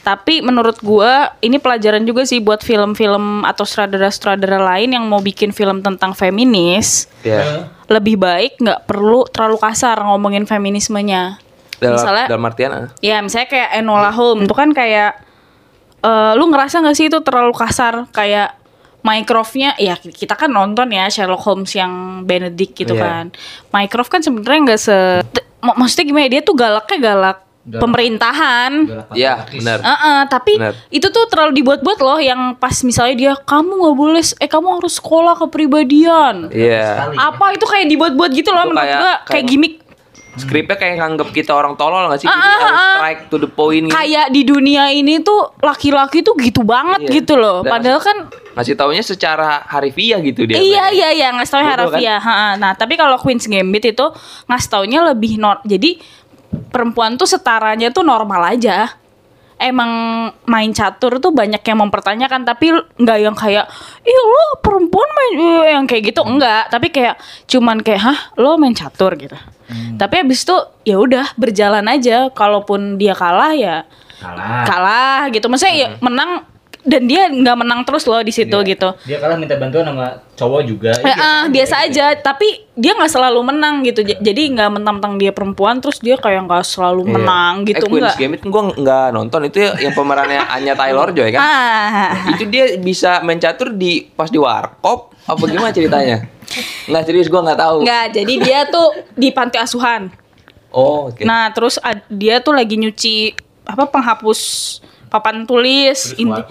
Tapi 0.04 0.44
menurut 0.44 0.76
gua 0.84 1.32
ini 1.40 1.56
pelajaran 1.56 2.04
juga 2.04 2.28
sih 2.28 2.36
buat 2.38 2.60
film-film 2.60 3.40
atau 3.42 3.64
sutradara-sutradara 3.64 4.60
lain 4.60 4.92
yang 4.92 5.08
mau 5.08 5.18
bikin 5.18 5.48
film 5.50 5.80
tentang 5.80 6.12
feminis. 6.12 7.08
Ya 7.24 7.72
Lebih 7.88 8.20
baik 8.20 8.60
nggak 8.60 8.84
perlu 8.84 9.24
terlalu 9.32 9.56
kasar 9.56 9.96
ngomongin 10.04 10.44
feminismenya. 10.44 11.40
dalam, 11.80 11.96
Misalnya, 12.00 12.26
dalam 12.30 12.44
artian 12.44 12.70
ya 13.00 13.18
misalnya 13.20 13.48
kayak 13.50 13.70
Enola 13.76 14.08
Holmes 14.08 14.46
itu 14.46 14.54
kan 14.54 14.70
kayak, 14.70 15.20
eh, 16.00 16.32
lu 16.38 16.48
ngerasa 16.48 16.80
nggak 16.80 16.96
sih 16.96 17.08
itu 17.08 17.18
terlalu 17.20 17.52
kasar 17.52 18.08
kayak 18.08 18.56
Mycroftnya 19.04 19.76
ya 19.76 20.00
kita 20.00 20.32
kan 20.32 20.48
nonton 20.48 20.88
ya 20.88 21.12
Sherlock 21.12 21.44
Holmes 21.44 21.68
yang 21.76 22.24
Benedict 22.24 22.72
gitu 22.72 22.96
Iya. 22.96 23.04
kan. 23.04 23.24
Mycroft 23.68 24.08
kan 24.08 24.24
sebenarnya 24.24 24.60
nggak 24.64 24.80
se 24.80 24.96
maksudnya 25.60 26.04
gimana 26.08 26.28
dia 26.28 26.40
tuh 26.40 26.56
galaknya 26.56 26.96
galak 27.00 27.38
pemerintahan. 27.64 28.72
Ya 29.12 29.40
benar 29.42 29.78
Heeh, 29.80 30.18
tapi 30.26 30.52
Benar. 30.54 30.74
itu 30.88 31.06
tuh 31.08 31.24
terlalu 31.26 31.56
dibuat-buat 31.56 31.98
loh 31.98 32.18
yang 32.18 32.54
pas 32.54 32.76
misalnya 32.80 33.14
dia 33.14 33.32
kamu 33.34 33.72
nggak 33.74 33.96
boleh 33.96 34.22
eh 34.38 34.46
kamu 34.46 34.68
harus 34.78 34.94
sekolah 34.94 35.34
kepribadian. 35.38 36.48
Iya 36.48 37.14
Apa 37.14 37.52
itu 37.52 37.64
kayak 37.64 37.88
dibuat-buat 37.88 38.30
gitu 38.30 38.50
loh 38.50 38.64
Itu 38.64 38.70
menurut 38.70 38.84
kayak- 38.84 39.00
gua 39.00 39.08
kayak, 39.08 39.20
kayak- 39.26 39.48
gimmick 39.48 39.74
Skripnya 40.34 40.74
kayak 40.74 40.98
nganggep 40.98 41.30
kita 41.30 41.54
orang 41.54 41.78
tolol 41.78 42.10
gak 42.10 42.18
sih 42.18 42.26
Jadi 42.26 42.34
Ah, 42.34 42.42
ah, 42.42 42.58
harus 42.58 42.74
ah. 42.74 42.94
strike 42.98 43.22
to 43.30 43.36
the 43.38 43.46
point 43.46 43.86
gitu 43.86 43.94
kayak 43.94 44.26
di 44.28 44.42
dunia 44.42 44.90
ini 44.90 45.22
tuh 45.22 45.54
laki-laki 45.62 46.26
tuh 46.26 46.34
gitu 46.34 46.66
banget 46.66 47.06
Iya. 47.06 47.22
gitu 47.22 47.38
loh. 47.38 47.62
Dan 47.62 47.70
Padahal 47.70 48.00
kan 48.02 48.16
Ngasih 48.54 48.74
taunya 48.74 49.02
secara 49.02 49.62
harfiah 49.64 50.18
gitu 50.18 50.42
dia 50.42 50.58
iya 50.58 50.90
iya 50.90 51.08
iya 51.12 51.28
ngasih 51.30 51.52
taunya 51.52 51.74
Bodoh 51.76 51.90
kan? 51.92 52.54
Nah, 52.56 52.72
tapi 52.72 52.94
kalau 52.94 53.14
Queen's 53.16 53.46
Gambit 53.46 53.86
itu 53.88 54.06
ngasih 54.46 54.68
taunya 54.68 55.02
lebih 55.04 55.38
nor 55.38 55.62
jadi 55.62 56.02
perempuan 56.70 57.14
tuh 57.14 57.26
setaranya 57.26 57.90
tuh 57.90 58.02
normal 58.02 58.54
aja. 58.54 58.94
Emang 59.54 59.88
main 60.50 60.74
catur 60.74 61.22
tuh 61.22 61.30
banyak 61.30 61.62
yang 61.62 61.78
mempertanyakan 61.78 62.42
tapi 62.42 62.74
nggak 62.98 63.18
yang 63.22 63.38
kayak 63.38 63.70
ih 64.02 64.18
lo 64.18 64.58
perempuan 64.58 65.06
main 65.14 65.38
eh," 65.62 65.78
yang 65.78 65.86
kayak 65.86 66.10
gitu 66.10 66.26
enggak 66.26 66.66
tapi 66.74 66.90
kayak 66.90 67.14
cuman 67.46 67.78
kayak 67.78 68.02
hah 68.02 68.18
lo 68.34 68.58
main 68.58 68.74
catur? 68.74 69.14
gitu. 69.14 69.38
Tapi 69.96 70.14
habis 70.20 70.42
itu 70.42 70.56
ya 70.84 70.98
udah 70.98 71.32
berjalan 71.38 71.86
aja. 71.86 72.28
Kalaupun 72.34 72.98
dia 72.98 73.14
kalah 73.14 73.54
ya 73.54 73.86
Kalah. 74.20 74.64
kalah 74.66 75.20
gitu. 75.30 75.46
Maksudnya 75.46 75.74
ya 75.74 75.88
menang 76.02 76.44
dan 76.84 77.02
dia 77.04 77.26
nggak 77.26 77.56
menang 77.56 77.80
terus 77.82 78.04
loh 78.04 78.20
di 78.20 78.28
situ 78.28 78.52
gitu. 78.62 78.92
Dia 79.02 79.16
kalah 79.16 79.34
minta 79.34 79.56
bantuan 79.56 79.82
sama 79.82 80.06
cowok 80.30 80.60
juga. 80.62 80.92
Ya, 81.00 81.14
ah, 81.14 81.42
biasa 81.46 81.74
aja, 81.82 82.12
tapi 82.14 82.44
dia 82.72 82.92
nggak 82.92 83.08
selalu 83.08 83.40
menang 83.42 83.80
gitu. 83.82 84.00
J- 84.00 84.20
Jadi 84.20 84.52
nggak 84.52 84.68
mentang-mentang 84.70 85.16
dia 85.16 85.30
perempuan 85.30 85.80
terus 85.80 85.96
dia 85.98 86.14
kayak 86.14 86.44
nggak 86.44 86.60
selalu 86.62 87.08
menang 87.10 87.64
gitu 87.64 87.82
eh, 87.82 87.90
Queen's. 87.90 88.14
Gambit 88.14 88.42
gue 88.42 88.62
nggak 88.76 89.06
nonton 89.10 89.40
itu 89.44 89.58
yang 89.74 89.92
pemerannya 89.92 90.44
Anya 90.46 90.74
Taylor 90.74 91.08
Joy 91.10 91.32
kan. 91.32 91.40
Ah, 91.40 92.28
Itu 92.28 92.44
dia 92.46 92.76
bisa 92.76 93.18
main 93.20 93.40
catur 93.40 93.72
di 93.72 94.04
pas 94.06 94.28
di 94.28 94.36
warkop 94.36 95.16
apa 95.24 95.42
gimana 95.44 95.72
ceritanya? 95.72 96.28
Nggak 96.84 97.02
serius 97.02 97.26
gue 97.26 97.40
nggak 97.40 97.58
tahu. 97.58 97.76
nggak. 97.80 98.06
Jadi 98.12 98.34
dia 98.38 98.68
tuh 98.68 98.86
di 99.10 99.32
panti 99.32 99.56
asuhan. 99.56 100.12
Oh, 100.68 101.08
oke. 101.08 101.22
Nah, 101.22 101.48
terus 101.48 101.80
dia 102.08 102.38
tuh 102.38 102.52
lagi 102.52 102.74
nyuci 102.74 103.32
apa 103.64 103.86
penghapus 103.86 104.40
papan 105.14 105.46
tulis 105.46 106.10
Terus 106.10 106.18
inti-. 106.18 106.42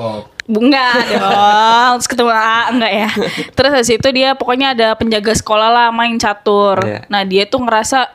Bu, 0.43 0.59
enggak 0.59 0.91
dong, 1.07 1.91
terus 1.99 2.07
ketemu 2.11 2.31
A, 2.35 2.67
enggak 2.67 2.91
ya. 2.91 3.09
Terus 3.55 3.71
habis 3.79 3.91
itu 3.95 4.07
dia 4.11 4.35
pokoknya 4.35 4.75
ada 4.75 4.91
penjaga 4.95 5.31
sekolah 5.31 5.71
lah 5.71 5.87
main 5.91 6.19
catur. 6.19 6.83
Iya. 6.83 7.07
Nah 7.07 7.23
dia 7.23 7.47
tuh 7.47 7.63
ngerasa 7.63 8.11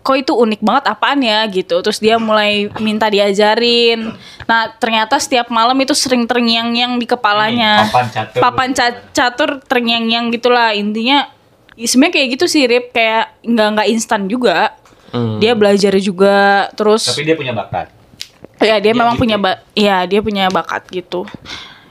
kok 0.00 0.16
itu 0.16 0.32
unik 0.32 0.64
banget 0.64 0.84
apaan 0.88 1.20
ya 1.20 1.44
gitu. 1.52 1.76
Terus 1.84 2.00
dia 2.00 2.16
mulai 2.16 2.72
minta 2.80 3.12
diajarin. 3.12 4.08
Nah 4.48 4.72
ternyata 4.80 5.20
setiap 5.20 5.52
malam 5.52 5.76
itu 5.76 5.92
sering 5.92 6.24
terngiang-ngiang 6.24 6.96
di 6.96 7.04
kepalanya. 7.04 7.84
Ini, 7.84 7.92
papan 7.92 8.06
catur. 8.08 8.40
Papan 8.40 8.68
ca- 8.72 9.02
catur 9.12 9.50
terngiang-ngiang 9.68 10.32
gitulah 10.32 10.72
intinya. 10.72 11.28
Sebenarnya 11.76 12.12
kayak 12.16 12.28
gitu 12.40 12.44
sih 12.48 12.64
Rip 12.64 12.96
kayak 12.96 13.36
nggak 13.44 13.68
nggak 13.76 13.88
instan 13.92 14.32
juga. 14.32 14.72
Hmm. 15.12 15.44
Dia 15.44 15.52
belajar 15.52 15.92
juga 16.00 16.72
terus. 16.72 17.04
Tapi 17.04 17.20
dia 17.20 17.36
punya 17.36 17.52
bakat. 17.52 17.92
Ya 18.56 18.76
dia 18.76 18.80
dia 18.80 18.92
memang 18.92 19.14
gitu. 19.14 19.22
punya 19.22 19.36
ba- 19.36 19.60
ya 19.72 20.04
dia 20.04 20.20
punya 20.20 20.44
bakat 20.48 20.86
gitu. 20.88 21.24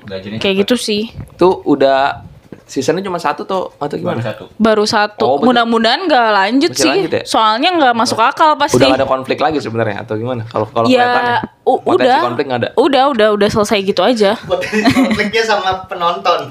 Belajarnya 0.01 0.37
Kayak 0.37 0.55
gitu 0.65 0.75
sih. 0.75 1.09
Itu 1.09 1.61
udah 1.61 2.21
seasonnya 2.65 3.01
cuma 3.01 3.17
satu 3.17 3.45
tuh 3.45 3.69
atau 3.75 3.93
Baru 3.93 4.01
gimana? 4.17 4.21
satu. 4.21 4.43
Baru 4.57 4.85
satu. 4.85 5.21
Oh, 5.23 5.37
Mudah-mudahan 5.37 6.01
nggak 6.03 6.27
lanjut 6.31 6.71
Masih 6.71 6.81
sih. 6.81 6.89
lanjut 6.91 7.11
ya? 7.11 7.23
Soalnya 7.23 7.69
nggak 7.71 7.93
masuk 7.93 8.17
akal 8.17 8.57
pasti. 8.57 8.81
Udah 8.81 8.97
ada 8.97 9.05
konflik 9.05 9.37
lagi 9.37 9.61
sebenarnya 9.61 10.01
atau 10.01 10.17
gimana? 10.17 10.45
Kalau 10.45 10.65
kalau 10.67 10.85
kelihatannya. 10.85 11.37
ya, 11.37 11.73
udah. 11.85 12.19
konflik 12.25 12.45
nggak 12.47 12.59
ada. 12.59 12.69
Udah, 12.75 13.03
udah, 13.07 13.27
udah 13.33 13.49
selesai 13.49 13.77
gitu 13.81 14.01
aja. 14.01 14.33
konfliknya 14.97 15.43
sama 15.43 15.85
penonton. 15.85 16.49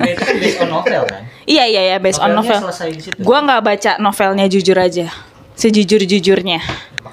Based 0.00 0.56
on 0.58 0.68
novel 0.70 1.04
kan. 1.04 1.20
Iya, 1.44 1.64
iya, 1.66 1.82
ya, 1.84 1.96
based 1.98 2.16
on 2.18 2.32
Novelnya 2.32 2.56
novel. 2.56 2.72
selesai 2.72 2.88
di 2.90 3.02
situ. 3.02 3.16
Gua 3.20 3.38
nggak 3.40 3.60
baca 3.60 3.92
novelnya 3.98 4.46
jujur 4.46 4.76
aja. 4.76 5.12
Sejujur-jujurnya. 5.52 6.60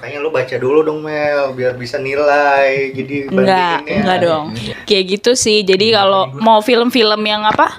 Makanya 0.00 0.18
lu 0.24 0.32
baca 0.32 0.56
dulu 0.56 0.80
dong 0.80 1.04
Mel 1.04 1.52
biar 1.52 1.76
bisa 1.76 2.00
nilai. 2.00 2.88
Jadi 2.96 3.28
Enggak, 3.28 3.84
bandinginnya. 3.84 4.00
enggak 4.00 4.18
dong. 4.24 4.46
Kayak 4.88 5.04
gitu 5.12 5.30
sih. 5.36 5.60
Jadi 5.60 5.92
kalau 5.92 6.32
mau 6.40 6.64
film-film 6.64 7.20
yang 7.20 7.44
apa 7.44 7.76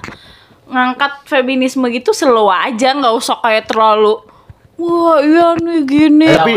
ngangkat 0.70 1.26
feminisme 1.26 1.82
gitu 1.90 2.14
slow 2.14 2.46
aja, 2.46 2.94
nggak 2.94 3.14
usah 3.18 3.42
kayak 3.42 3.66
terlalu 3.66 4.22
wah 4.78 5.18
iya 5.18 5.58
nih 5.58 5.80
gini. 5.82 6.30
Tapi. 6.30 6.54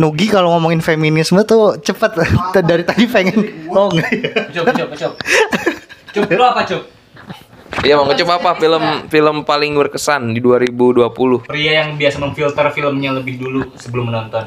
Nugi 0.00 0.26
kalau 0.32 0.56
ngomongin 0.56 0.80
feminisme 0.80 1.36
tuh 1.44 1.76
cepet 1.76 2.16
dari 2.68 2.88
tadi 2.88 3.04
pengen 3.04 3.68
oh 3.68 3.92
enggak 3.92 4.08
ya? 4.08 4.32
Cup, 4.56 4.72
cup, 4.72 4.88
cup. 4.96 5.12
Cup, 6.16 6.24
lu 6.32 6.44
apa 6.48 6.64
cup? 6.64 6.82
Iya 7.80 7.96
mau 7.96 8.04
ngecep 8.04 8.28
apa 8.28 8.52
film 8.60 8.84
film 9.08 9.36
paling 9.48 9.72
berkesan 9.72 10.36
di 10.36 10.44
2020? 10.44 11.08
Pria 11.48 11.72
yang 11.82 11.96
biasa 11.96 12.20
memfilter 12.20 12.68
filmnya 12.76 13.16
lebih 13.16 13.40
dulu 13.40 13.64
sebelum 13.80 14.12
menonton. 14.12 14.44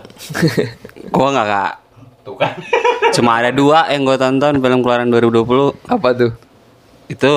Gua 1.15 1.33
nggak 1.33 1.47
kak. 1.49 1.73
Tuh 2.21 2.35
kan. 2.37 2.53
Cuma 3.17 3.41
ada 3.41 3.49
dua 3.49 3.89
yang 3.89 4.03
gue 4.03 4.17
tonton 4.17 4.59
film 4.59 4.79
keluaran 4.81 5.07
2020 5.07 5.87
Apa 5.87 6.09
tuh? 6.11 6.31
itu 7.05 7.31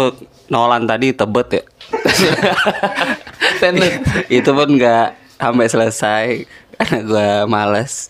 Nolan 0.49 0.89
tadi 0.89 1.13
tebet 1.13 1.61
ya. 1.61 1.65
Tenet. 3.61 4.01
itu 4.33 4.49
pun 4.49 4.69
nggak 4.81 5.37
sampai 5.37 5.67
selesai 5.69 6.27
karena 6.73 6.99
gue 7.05 7.29
males 7.45 8.09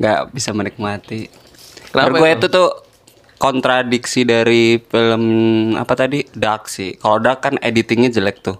nggak 0.00 0.32
bisa 0.32 0.56
menikmati. 0.56 1.28
Kenapa 1.92 2.16
gue 2.16 2.30
itu 2.32 2.46
tuh 2.48 2.68
kontradiksi 3.36 4.22
dari 4.22 4.78
film 4.78 5.24
apa 5.72 5.92
tadi 5.92 6.24
Dark 6.30 6.66
sih. 6.66 6.94
Kalau 6.94 7.18
Dark 7.18 7.40
kan 7.40 7.54
editingnya 7.58 8.10
jelek 8.10 8.40
tuh. 8.40 8.56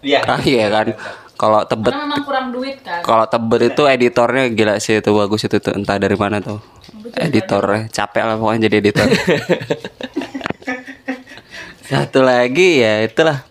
Iya. 0.00 0.22
Ah, 0.24 0.40
iya 0.40 0.66
kan. 0.68 0.94
Kalau 1.36 1.60
tebet 1.62 1.92
Karena 1.92 2.08
memang 2.08 2.24
kurang 2.24 2.46
duit 2.48 2.80
kan. 2.80 3.04
kalau 3.04 3.28
tebet 3.28 3.68
itu 3.68 3.82
editornya 3.84 4.48
gila 4.48 4.80
sih 4.80 4.96
itu 4.96 5.10
bagus 5.12 5.44
itu 5.44 5.60
tuh 5.60 5.76
entah 5.76 6.00
dari 6.00 6.16
mana 6.16 6.40
tuh 6.40 6.64
editornya 7.12 7.92
capek 7.92 8.24
lah 8.24 8.40
pokoknya 8.40 8.60
jadi 8.64 8.76
editor 8.80 9.04
satu 11.84 12.24
lagi 12.24 12.80
ya 12.80 13.04
itulah 13.04 13.44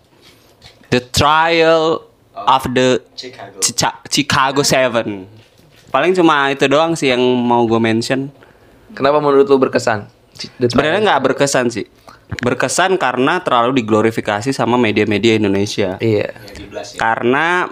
the 0.90 0.98
trial 1.00 2.02
of 2.34 2.62
the 2.68 3.00
Chicago. 3.14 3.58
Chica- 3.62 4.02
Chicago 4.06 4.60
Seven 4.60 5.30
paling 5.88 6.12
cuma 6.12 6.50
itu 6.50 6.66
doang 6.66 6.92
sih 6.92 7.08
yang 7.08 7.22
mau 7.22 7.64
gue 7.64 7.78
mention 7.78 8.28
Kenapa 8.88 9.20
menurut 9.20 9.44
lu 9.44 9.60
berkesan? 9.60 10.08
Sebenarnya 10.60 11.00
nggak 11.02 11.22
berkesan 11.32 11.72
sih. 11.72 11.86
Berkesan 12.42 12.98
karena 12.98 13.38
terlalu 13.40 13.80
diglorifikasi 13.82 14.50
sama 14.50 14.74
media-media 14.76 15.38
Indonesia. 15.38 15.96
Iya. 16.02 16.34
karena 16.98 17.70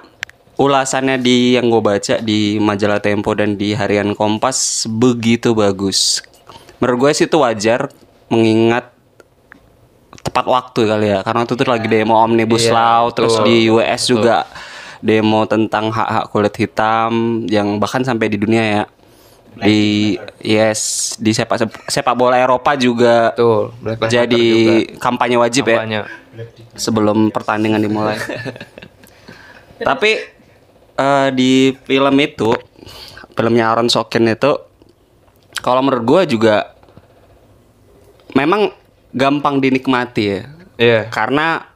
ulasannya 0.55 1.19
di 1.19 1.59
yang 1.59 1.67
gue 1.67 1.83
baca 1.83 2.23
di 2.23 2.63
majalah 2.63 3.03
Tempo 3.03 3.35
dan 3.35 3.59
di 3.59 3.75
harian 3.75 4.15
Kompas 4.15 4.87
begitu 4.87 5.53
bagus. 5.53 6.23
Menurut 6.79 7.11
gue 7.11 7.11
sih 7.19 7.27
itu 7.27 7.37
wajar 7.43 7.91
mengingat 8.31 8.95
tepat 10.25 10.47
waktu 10.47 10.81
kali 10.87 11.07
ya. 11.11 11.21
Karena 11.27 11.43
itu 11.43 11.55
tuh 11.59 11.69
lagi 11.69 11.87
demo 11.91 12.15
omnibus 12.19 12.71
Iya, 12.71 12.75
law 12.75 13.05
terus 13.11 13.35
betul, 13.39 13.47
di 13.51 13.57
US 13.71 14.03
juga 14.07 14.47
demo 15.05 15.45
tentang 15.45 15.93
hak-hak 15.93 16.25
kulit 16.33 16.55
hitam 16.57 17.45
yang 17.51 17.77
bahkan 17.77 18.01
sampai 18.01 18.33
di 18.33 18.41
dunia 18.41 18.63
ya 18.65 18.83
di 19.57 20.15
yes 20.41 20.81
di 21.17 21.31
sepak 21.31 21.57
sepak 21.87 22.15
bola 22.15 22.35
Eropa 22.35 22.75
juga 22.75 23.31
Betul. 23.31 23.71
Black 23.79 24.11
jadi 24.11 24.47
juga. 24.83 24.99
kampanye 24.99 25.37
wajib 25.37 25.65
ya 25.65 25.79
Kampanye. 25.79 26.01
sebelum 26.75 27.19
pertandingan 27.31 27.79
dimulai. 27.79 28.19
Tapi 29.89 30.11
eh, 30.95 31.29
di 31.31 31.53
film 31.81 32.15
itu, 32.19 32.51
filmnya 33.33 33.69
Aaron 33.69 33.87
Sorkin 33.87 34.27
itu, 34.27 34.55
kalau 35.61 35.83
menurut 35.83 36.05
gue 36.05 36.35
juga 36.35 36.75
memang 38.33 38.71
gampang 39.11 39.59
dinikmati 39.59 40.25
ya, 40.25 40.41
Iya. 40.75 41.01
karena 41.09 41.71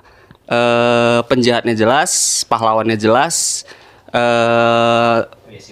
eh, 0.45 1.21
penjahatnya 1.23 1.75
jelas, 1.75 2.43
pahlawannya 2.45 2.97
jelas, 2.97 3.63
eh, 4.11 5.19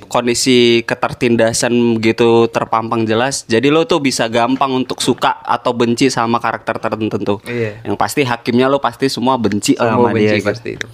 kondisi 0.08 0.82
ketertindasan 0.86 1.98
begitu 2.00 2.48
terpampang 2.50 3.04
jelas. 3.04 3.44
Jadi 3.46 3.68
lo 3.68 3.84
tuh 3.84 4.00
bisa 4.00 4.26
gampang 4.26 4.72
untuk 4.84 5.00
suka 5.00 5.40
atau 5.44 5.72
benci 5.76 6.08
sama 6.08 6.40
karakter 6.40 6.78
tertentu. 6.80 7.40
Iya. 7.44 7.84
Yang 7.84 7.96
pasti 7.96 8.22
hakimnya 8.24 8.66
lo 8.66 8.78
pasti 8.80 9.06
semua 9.10 9.36
benci 9.36 9.76
Semua 9.76 10.08
sama 10.08 10.16
dia. 10.16 10.32
benci 10.32 10.36
gitu. 10.40 10.48
pasti 10.48 10.70
itu. 10.74 10.86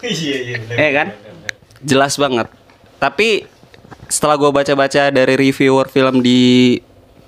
Iya, 0.00 0.36
iya. 0.44 0.56
Eh 0.76 0.90
kan? 0.96 1.08
Jelas 1.84 2.14
banget. 2.16 2.48
Tapi 3.00 3.44
setelah 4.10 4.36
gue 4.36 4.50
baca-baca 4.52 5.08
dari 5.10 5.34
reviewer 5.38 5.86
film 5.88 6.20
di 6.20 6.76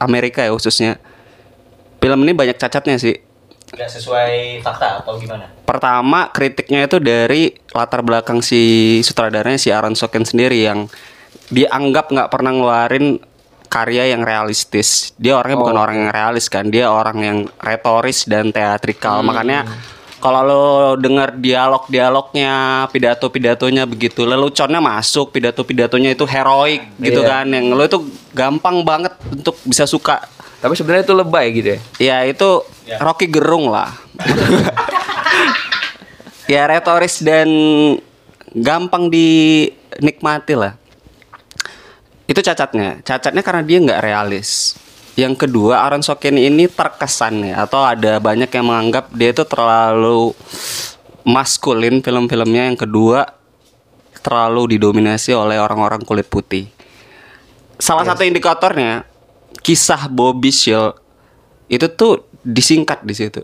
Amerika 0.03 0.43
ya 0.43 0.51
khususnya, 0.51 0.99
film 2.03 2.21
ini 2.27 2.33
banyak 2.35 2.59
cacatnya 2.59 2.99
sih. 2.99 3.17
Gak 3.73 3.89
sesuai 3.89 4.61
fakta 4.61 5.01
atau 5.01 5.17
gimana? 5.17 5.49
Pertama 5.65 6.29
kritiknya 6.29 6.85
itu 6.85 7.01
dari 7.01 7.57
latar 7.73 8.05
belakang 8.05 8.45
si 8.45 9.01
sutradaranya 9.01 9.57
si 9.57 9.73
Aaron 9.73 9.97
Sorkin 9.97 10.29
sendiri 10.29 10.61
yang 10.69 10.93
dianggap 11.49 12.13
nggak 12.13 12.29
pernah 12.29 12.53
ngeluarin 12.53 13.17
karya 13.73 14.13
yang 14.13 14.21
realistis. 14.21 15.17
Dia 15.17 15.41
orangnya 15.41 15.57
bukan 15.65 15.77
orang 15.81 15.97
yang 16.05 16.11
realis 16.13 16.53
kan, 16.53 16.69
dia 16.69 16.93
orang 16.93 17.19
yang 17.25 17.39
retoris 17.57 18.29
dan 18.29 18.53
teatrikal. 18.53 19.25
Makanya 19.25 19.65
kalau 20.21 20.41
lo 20.45 20.65
dengar 21.01 21.35
dialog-dialognya, 21.35 22.87
pidato-pidatonya 22.93 23.89
begitu, 23.89 24.23
leluconnya 24.29 24.79
masuk, 24.79 25.33
pidato-pidatonya 25.35 26.15
itu 26.15 26.29
heroik 26.29 26.85
gitu 27.01 27.25
Iya. 27.25 27.43
kan, 27.43 27.47
yang 27.49 27.73
lo 27.75 27.83
itu 27.83 27.99
gampang 28.31 28.85
banget 28.85 29.17
untuk 29.33 29.57
bisa 29.65 29.89
suka. 29.89 30.23
Tapi 30.63 30.79
sebenarnya 30.79 31.03
itu 31.03 31.17
lebay 31.19 31.47
gitu 31.59 31.69
ya. 31.75 31.81
Ya 31.99 32.17
itu 32.23 32.63
Rocky 33.03 33.27
Gerung 33.27 33.75
lah. 33.75 33.91
ya 36.53 36.63
retoris 36.71 37.19
dan 37.19 37.51
gampang 38.55 39.11
dinikmati 39.11 40.55
lah. 40.55 40.79
Itu 42.31 42.39
cacatnya. 42.39 43.03
Cacatnya 43.03 43.43
karena 43.43 43.63
dia 43.67 43.79
nggak 43.83 44.03
realis. 44.07 44.79
Yang 45.19 45.45
kedua, 45.45 45.83
Aaron 45.85 46.01
Sorkin 46.01 46.39
ini 46.41 46.71
terkesan 46.71 47.45
ya 47.45 47.69
atau 47.69 47.85
ada 47.85 48.17
banyak 48.17 48.49
yang 48.49 48.65
menganggap 48.65 49.13
dia 49.13 49.35
itu 49.35 49.45
terlalu 49.45 50.33
maskulin 51.27 52.01
film-filmnya. 52.01 52.73
Yang 52.73 52.89
kedua, 52.89 53.29
terlalu 54.23 54.79
didominasi 54.79 55.35
oleh 55.35 55.59
orang-orang 55.59 56.01
kulit 56.07 56.31
putih. 56.31 56.71
Salah 57.77 58.07
satu 58.07 58.23
indikatornya 58.23 59.12
kisah 59.63 60.11
Bobby 60.11 60.51
Seale 60.51 60.99
itu 61.71 61.87
tuh 61.89 62.27
disingkat 62.43 63.07
di 63.07 63.15
situ. 63.15 63.41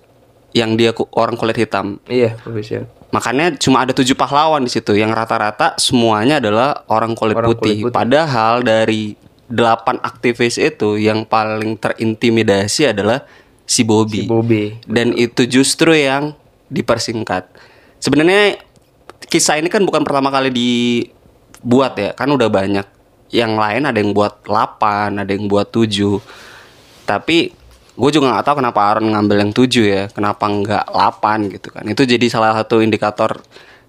Yang 0.53 0.71
dia 0.77 0.91
orang 1.15 1.39
kulit 1.39 1.57
hitam. 1.57 2.03
Iya, 2.11 2.37
Bobby 2.43 2.61
Seale. 2.67 2.91
Makanya 3.09 3.57
cuma 3.57 3.89
ada 3.89 3.97
tujuh 3.97 4.13
pahlawan 4.13 4.61
di 4.61 4.69
situ 4.69 4.93
yang 4.93 5.09
rata-rata 5.17 5.73
semuanya 5.81 6.45
adalah 6.45 6.85
orang 6.93 7.17
kulit, 7.17 7.33
Orang 7.41 7.57
putih. 7.57 7.81
kulit 7.81 7.89
putih. 7.89 7.95
Padahal 7.97 8.61
dari 8.61 9.17
delapan 9.49 9.97
aktivis 10.05 10.61
itu 10.61 11.01
yang 11.01 11.25
paling 11.25 11.81
terintimidasi 11.81 12.93
adalah 12.93 13.25
si 13.65 13.81
Bobby. 13.81 14.25
Si 14.25 14.29
Bobby. 14.29 14.77
Dan 14.85 15.17
itu 15.17 15.49
justru 15.49 15.97
yang 15.97 16.37
dipersingkat. 16.69 17.49
Sebenarnya 17.97 18.61
kisah 19.25 19.57
ini 19.57 19.73
kan 19.73 19.89
bukan 19.89 20.05
pertama 20.05 20.29
kali 20.29 20.53
dibuat 20.53 21.97
ya, 21.97 22.13
kan 22.13 22.29
udah 22.29 22.53
banyak. 22.53 22.85
Yang 23.29 23.53
lain 23.61 23.83
ada 23.85 23.99
yang 24.01 24.13
buat 24.17 24.45
8, 24.45 25.21
ada 25.21 25.31
yang 25.31 25.47
buat 25.47 25.69
7. 25.69 26.21
Tapi 27.05 27.53
gue 27.99 28.11
juga 28.15 28.31
nggak 28.31 28.45
tahu 28.47 28.57
kenapa 28.63 28.81
Aaron 28.89 29.11
ngambil 29.11 29.37
yang 29.43 29.53
7 29.53 29.69
ya, 29.85 30.03
kenapa 30.09 30.45
nggak 30.49 30.85
8 30.93 31.55
gitu 31.55 31.69
kan. 31.75 31.85
Itu 31.89 32.07
jadi 32.09 32.27
salah 32.31 32.57
satu 32.57 32.81
indikator 32.81 33.41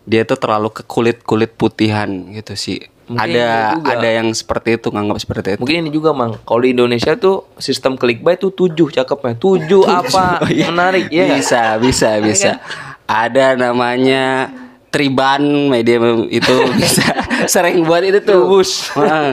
dia 0.09 0.25
tuh 0.25 0.41
terlalu 0.41 0.73
ke 0.73 0.81
kulit-kulit 0.89 1.53
putihan 1.53 2.09
gitu 2.33 2.57
sih. 2.57 2.81
Mungkin 3.09 3.41
ada 3.41 3.73
ada 3.81 4.09
yang 4.21 4.29
seperti 4.37 4.77
itu 4.77 4.93
nganggap 4.93 5.17
seperti 5.17 5.57
itu. 5.57 5.61
Mungkin 5.65 5.77
ini 5.81 5.89
juga 5.89 6.13
mang. 6.13 6.37
Kalau 6.45 6.61
di 6.61 6.77
Indonesia 6.77 7.17
tuh 7.17 7.49
sistem 7.57 7.97
clickbait 7.97 8.37
tuh 8.37 8.53
tujuh 8.53 8.93
cakepnya. 8.93 9.33
Tujuh 9.37 9.81
apa 10.01 10.45
menarik 10.45 11.09
ya 11.09 11.33
bisa, 11.33 11.81
bisa, 11.81 12.21
bisa. 12.21 12.61
Ada 13.09 13.57
namanya 13.57 14.53
Triban 14.89 15.69
media 15.69 16.01
itu 16.33 16.55
bisa 16.81 17.13
sering 17.45 17.85
buat 17.85 18.01
itu 18.01 18.19
tuh. 18.25 18.61
Heeh. 18.97 19.29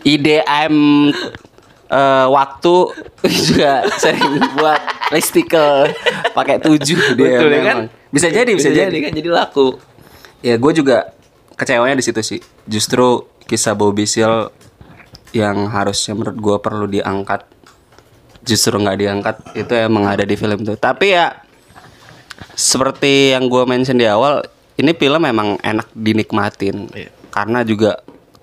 IDM 0.00 0.74
eh, 1.90 2.26
waktu 2.30 2.76
juga 3.46 3.84
sering 3.98 4.42
buat 4.58 4.80
listicle 5.14 5.92
pakai 6.32 6.62
tujuh 6.62 7.18
dia 7.18 7.38
Betul 7.38 7.50
ya 7.52 7.60
kan? 7.62 7.78
Bisa 8.10 8.26
jadi, 8.26 8.50
bisa, 8.54 8.70
jadi. 8.74 8.96
kan 8.98 9.12
jadi 9.14 9.30
laku. 9.30 9.78
Ya 10.42 10.58
gue 10.58 10.72
juga 10.74 11.14
kecewanya 11.54 11.94
di 11.98 12.04
situ 12.06 12.20
sih. 12.24 12.40
Justru 12.66 13.28
kisah 13.46 13.76
Bobby 13.76 14.06
Seale 14.06 14.50
yang 15.30 15.70
harusnya 15.70 16.18
menurut 16.18 16.38
gue 16.38 16.56
perlu 16.58 16.86
diangkat 16.90 17.46
justru 18.40 18.74
nggak 18.80 18.98
diangkat 18.98 19.36
itu 19.54 19.72
emang 19.78 20.08
ada 20.08 20.24
di 20.26 20.34
film 20.34 20.64
tuh. 20.64 20.74
Tapi 20.74 21.12
ya 21.14 21.49
seperti 22.54 23.32
yang 23.36 23.48
gue 23.48 23.62
mention 23.64 23.96
di 23.96 24.06
awal, 24.08 24.44
ini 24.80 24.92
film 24.96 25.20
memang 25.20 25.60
enak 25.60 25.88
dinikmatin. 25.92 26.88
Karena 27.30 27.62
juga 27.62 28.00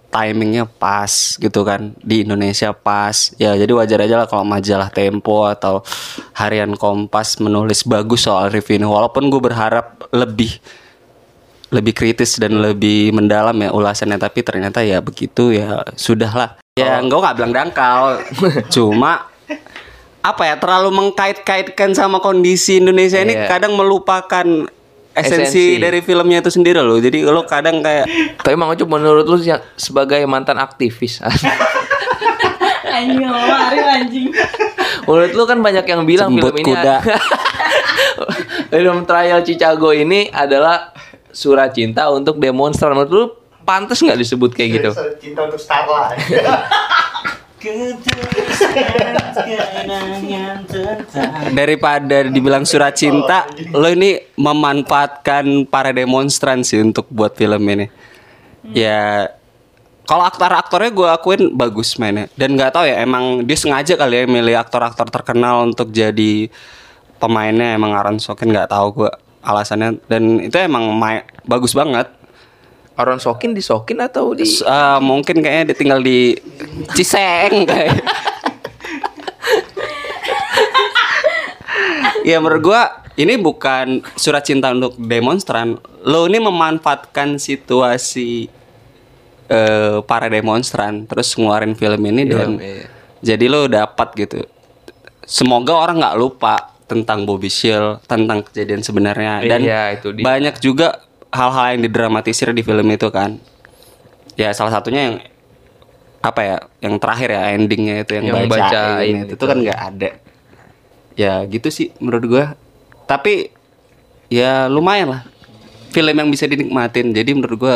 timingnya 0.08 0.66
pas 0.66 1.38
gitu 1.38 1.62
kan. 1.68 1.94
Di 2.00 2.24
Indonesia 2.24 2.72
pas. 2.72 3.36
Ya 3.38 3.54
jadi 3.54 3.72
wajar 3.76 4.00
aja 4.04 4.16
lah 4.24 4.28
kalau 4.30 4.48
majalah 4.48 4.90
Tempo 4.90 5.46
atau 5.46 5.84
harian 6.34 6.74
Kompas 6.74 7.38
menulis 7.38 7.84
bagus 7.84 8.26
soal 8.26 8.50
review 8.50 8.80
ini 8.82 8.88
walaupun 8.88 9.30
gue 9.30 9.42
berharap 9.42 10.08
lebih 10.16 10.58
lebih 11.68 11.92
kritis 11.92 12.40
dan 12.40 12.64
lebih 12.64 13.12
mendalam 13.12 13.56
ya 13.60 13.70
ulasannya. 13.76 14.18
Tapi 14.18 14.40
ternyata 14.42 14.82
ya 14.82 15.04
begitu 15.04 15.54
ya 15.54 15.84
sudahlah. 16.00 16.58
Ya 16.80 17.02
gue 17.04 17.20
nggak 17.20 17.36
bilang 17.38 17.54
dangkal. 17.54 18.24
Cuma 18.74 19.37
apa 20.28 20.44
ya 20.44 20.56
terlalu 20.60 20.90
mengkait-kaitkan 20.92 21.96
sama 21.96 22.20
kondisi 22.20 22.84
Indonesia 22.84 23.20
ini 23.24 23.34
Iya. 23.36 23.48
kadang 23.48 23.74
melupakan 23.80 24.44
esensi, 25.18 25.78
Esensi. 25.78 25.82
dari 25.82 26.00
filmnya 26.06 26.46
itu 26.46 26.52
sendiri 26.54 26.78
loh 26.84 27.00
jadi 27.02 27.26
lo 27.26 27.48
kadang 27.48 27.82
kayak 27.82 28.06
Tapi 28.44 28.54
Mang 28.54 28.70
Ucup 28.70 28.86
menurut 28.86 29.26
lu 29.26 29.38
sebagai 29.76 30.22
mantan 30.30 30.62
aktivis. 30.62 31.20
Anjing 32.98 33.30
anjing. 33.30 34.28
menurut 35.06 35.32
lu 35.38 35.44
kan 35.46 35.62
banyak 35.62 35.86
yang 35.86 36.02
bilang 36.02 36.34
Jemput 36.34 36.50
film 36.50 36.66
ini 36.66 36.74
kuda. 36.74 36.96
film 38.74 38.98
trial 39.06 39.40
Chicago 39.46 39.94
ini 39.94 40.34
adalah 40.34 40.92
surat 41.30 41.72
cinta 41.78 42.10
untuk 42.10 42.42
demonstran. 42.42 42.98
Menurut 42.98 43.12
lu 43.13 43.26
pantas 43.62 44.02
nggak 44.02 44.18
disebut 44.18 44.50
kayak 44.58 44.70
gitu? 44.82 44.90
Cinta 45.22 45.46
untuk 45.46 45.62
Starla. 45.62 46.10
daripada 51.58 52.30
dibilang 52.30 52.63
surat 52.70 52.93
cinta 52.93 53.50
lo 53.74 53.89
ini 53.89 54.22
memanfaatkan 54.38 55.65
para 55.65 55.89
demonstran 55.89 56.62
sih 56.62 56.78
untuk 56.82 57.10
buat 57.10 57.34
film 57.34 57.62
ini. 57.65 57.89
Ya 58.78 59.32
kalau 60.08 60.24
aktor-aktornya 60.24 60.91
gue 60.93 61.08
akuin 61.10 61.41
bagus 61.58 61.98
mainnya. 61.98 62.30
Dan 62.38 62.56
nggak 62.56 62.78
tahu 62.78 62.86
ya 62.88 63.02
emang 63.02 63.43
dia 63.43 63.58
sengaja 63.58 63.98
kali 63.98 64.24
ya 64.24 64.26
milih 64.30 64.56
aktor-aktor 64.62 65.10
terkenal 65.10 65.65
untuk 65.67 65.89
jadi 65.89 66.48
pemainnya. 67.17 67.74
Emang 67.74 67.98
Aaron 67.98 68.22
Sorkin 68.22 68.54
nggak 68.54 68.70
tahu 68.70 69.04
gue 69.04 69.12
alasannya. 69.41 69.98
Dan 70.06 70.46
itu 70.46 70.56
emang 70.62 70.93
bagus 71.43 71.74
banget 71.74 72.16
Aaron 72.98 73.22
Sokin 73.22 73.54
disokin 73.54 74.02
atau 74.02 74.34
di 74.34 74.44
eh, 74.44 75.00
mungkin 75.00 75.46
kayaknya 75.46 75.72
dia 75.72 75.78
tinggal 75.78 76.02
di 76.02 76.34
Ciseng 76.98 77.70
kayak. 77.70 77.94
ya 82.28 82.42
menurut 82.42 82.62
gua 82.66 83.06
ini 83.18 83.38
bukan 83.38 84.02
surat 84.18 84.42
cinta 84.42 84.74
untuk 84.74 84.98
demonstran. 84.98 85.78
Lo 86.02 86.26
ini 86.26 86.42
memanfaatkan 86.42 87.38
situasi 87.38 88.50
eh, 89.46 89.98
para 90.02 90.28
demonstran 90.28 91.06
terus 91.06 91.38
ngeluarin 91.38 91.78
film 91.78 92.02
ini 92.02 92.26
dan 92.26 92.58
iya. 92.58 92.90
jadi 93.22 93.46
lo 93.46 93.70
dapat 93.70 94.10
gitu. 94.18 94.42
Semoga 95.28 95.78
orang 95.78 96.02
nggak 96.02 96.18
lupa 96.18 96.78
tentang 96.88 97.28
Bobby 97.28 97.52
Seale, 97.52 98.00
tentang 98.08 98.42
kejadian 98.48 98.80
sebenarnya 98.80 99.44
dan 99.44 99.60
Iya, 99.60 99.82
itu 100.00 100.16
dia. 100.16 100.24
banyak 100.24 100.56
juga 100.64 101.04
hal-hal 101.38 101.78
yang 101.78 101.82
didramatisir 101.86 102.50
di 102.50 102.65
film 102.65 102.89
itu 102.89 103.08
kan. 103.13 103.38
Ya 104.34 104.50
salah 104.58 104.73
satunya 104.73 105.02
yang 105.13 105.15
apa 106.26 106.41
ya, 106.41 106.58
yang 106.82 106.97
terakhir 106.97 107.30
ya 107.30 107.41
endingnya 107.54 108.02
itu 108.02 108.17
yang, 108.17 108.26
Yang 108.34 108.50
bacain 108.50 109.15
itu, 109.30 109.34
itu 109.38 109.43
kan 109.45 109.58
nggak 109.62 109.82
ada. 109.93 110.10
Ya 111.13 111.34
gitu 111.45 111.69
sih 111.69 111.93
menurut 112.02 112.23
gua. 112.26 112.45
Tapi 113.06 113.54
ya 114.34 114.65
lumayan 114.65 115.13
lah. 115.13 115.21
Film 115.93 116.17
yang 116.17 116.30
bisa 116.34 116.50
dinikmatin. 116.50 117.13
Jadi 117.13 117.32
menurut 117.38 117.58
gua 117.58 117.76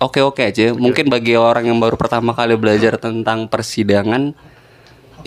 oke-oke 0.00 0.40
aja. 0.40 0.72
Mungkin 0.72 1.12
bagi 1.12 1.36
orang 1.36 1.68
yang 1.68 1.76
baru 1.76 2.00
pertama 2.00 2.32
kali 2.32 2.56
belajar 2.56 2.96
tentang 2.96 3.48
persidangan 3.48 4.32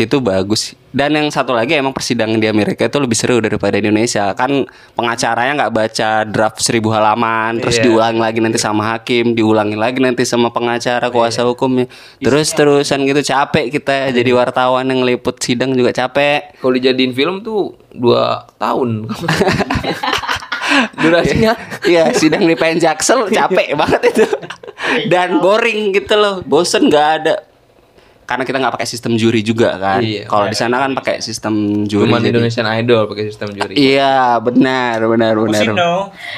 itu 0.05 0.21
bagus. 0.23 0.77
Dan 0.89 1.13
yang 1.13 1.29
satu 1.29 1.53
lagi 1.53 1.77
emang 1.77 1.93
persidangan 1.93 2.39
di 2.39 2.49
Amerika 2.49 2.87
itu 2.87 2.97
lebih 2.97 3.13
seru 3.13 3.37
daripada 3.43 3.77
di 3.77 3.85
Indonesia. 3.85 4.33
Kan 4.33 4.65
pengacaranya 4.95 5.65
nggak 5.65 5.73
baca 5.73 6.09
draft 6.25 6.63
seribu 6.63 6.89
halaman 6.89 7.59
terus 7.61 7.77
Iya. 7.77 7.85
diulangi 7.89 8.19
lagi 8.21 8.39
nanti 8.41 8.57
sama 8.57 8.83
hakim 8.95 9.37
diulangi 9.37 9.77
lagi 9.77 10.01
nanti 10.01 10.25
sama 10.25 10.49
pengacara 10.49 11.11
kuasa 11.13 11.45
hukumnya. 11.45 11.85
Terus 12.17 12.49
terusan 12.53 13.05
gitu 13.05 13.21
capek 13.21 13.69
kita 13.69 14.09
jadi 14.09 14.31
wartawan 14.33 14.87
yang 14.89 15.05
liput 15.05 15.37
sidang 15.41 15.75
juga 15.77 15.93
capek. 15.93 16.57
Kalau 16.57 16.73
dijadiin 16.73 17.13
film 17.13 17.41
tuh 17.41 17.77
dua 17.93 18.49
tahun. 18.57 19.05
Durasinya. 21.01 21.53
Iya 21.85 22.13
sidang 22.13 22.45
di 22.45 22.53
PN 22.53 22.77
Jaksel 22.77 23.29
capek 23.29 23.73
banget 23.73 24.01
itu. 24.13 24.25
Dan 25.09 25.37
boring 25.37 25.93
gitu 25.93 26.17
loh 26.17 26.41
bosen 26.45 26.87
nggak 26.89 27.07
ada 27.21 27.35
karena 28.29 28.45
kita 28.45 28.61
nggak 28.61 28.77
pakai 28.77 28.85
sistem 28.85 29.17
juri 29.17 29.41
juga 29.41 29.73
kan 29.75 30.05
Iya. 30.05 30.29
kalau 30.29 30.45
di 30.45 30.53
sana 30.53 30.77
kan 30.77 30.93
pakai 30.93 31.17
sistem 31.17 31.81
juri 31.83 32.05
cuma 32.05 32.21
jadi- 32.21 32.29
Indonesian 32.29 32.69
Idol 32.69 33.09
pakai 33.09 33.25
sistem 33.25 33.49
juri 33.49 33.73
Iya 33.73 34.37
benar 34.37 35.01
benar 35.01 35.33
benar. 35.33 35.65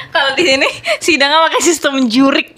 Kalau 0.08 0.30
di 0.32 0.42
sini 0.42 0.68
sidangnya 0.98 1.44
pakai 1.44 1.60
sistem 1.60 2.08
jurik. 2.08 2.56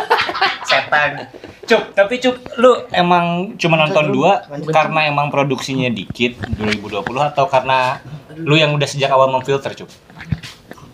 setan. 0.68 1.32
Cup, 1.64 1.96
tapi 1.96 2.20
Cup, 2.20 2.36
lu 2.56 2.84
emang 2.92 3.56
cuma 3.56 3.74
nonton 3.74 4.12
dua 4.12 4.44
karena 4.68 5.08
emang 5.08 5.32
produksinya 5.32 5.88
dikit 5.88 6.36
2020 6.54 7.02
atau 7.26 7.48
karena 7.48 7.98
lu 8.36 8.54
yang 8.54 8.70
udah 8.70 8.86
sejak 8.86 9.08
awal 9.08 9.32
memfilter, 9.32 9.72
Cup? 9.74 9.88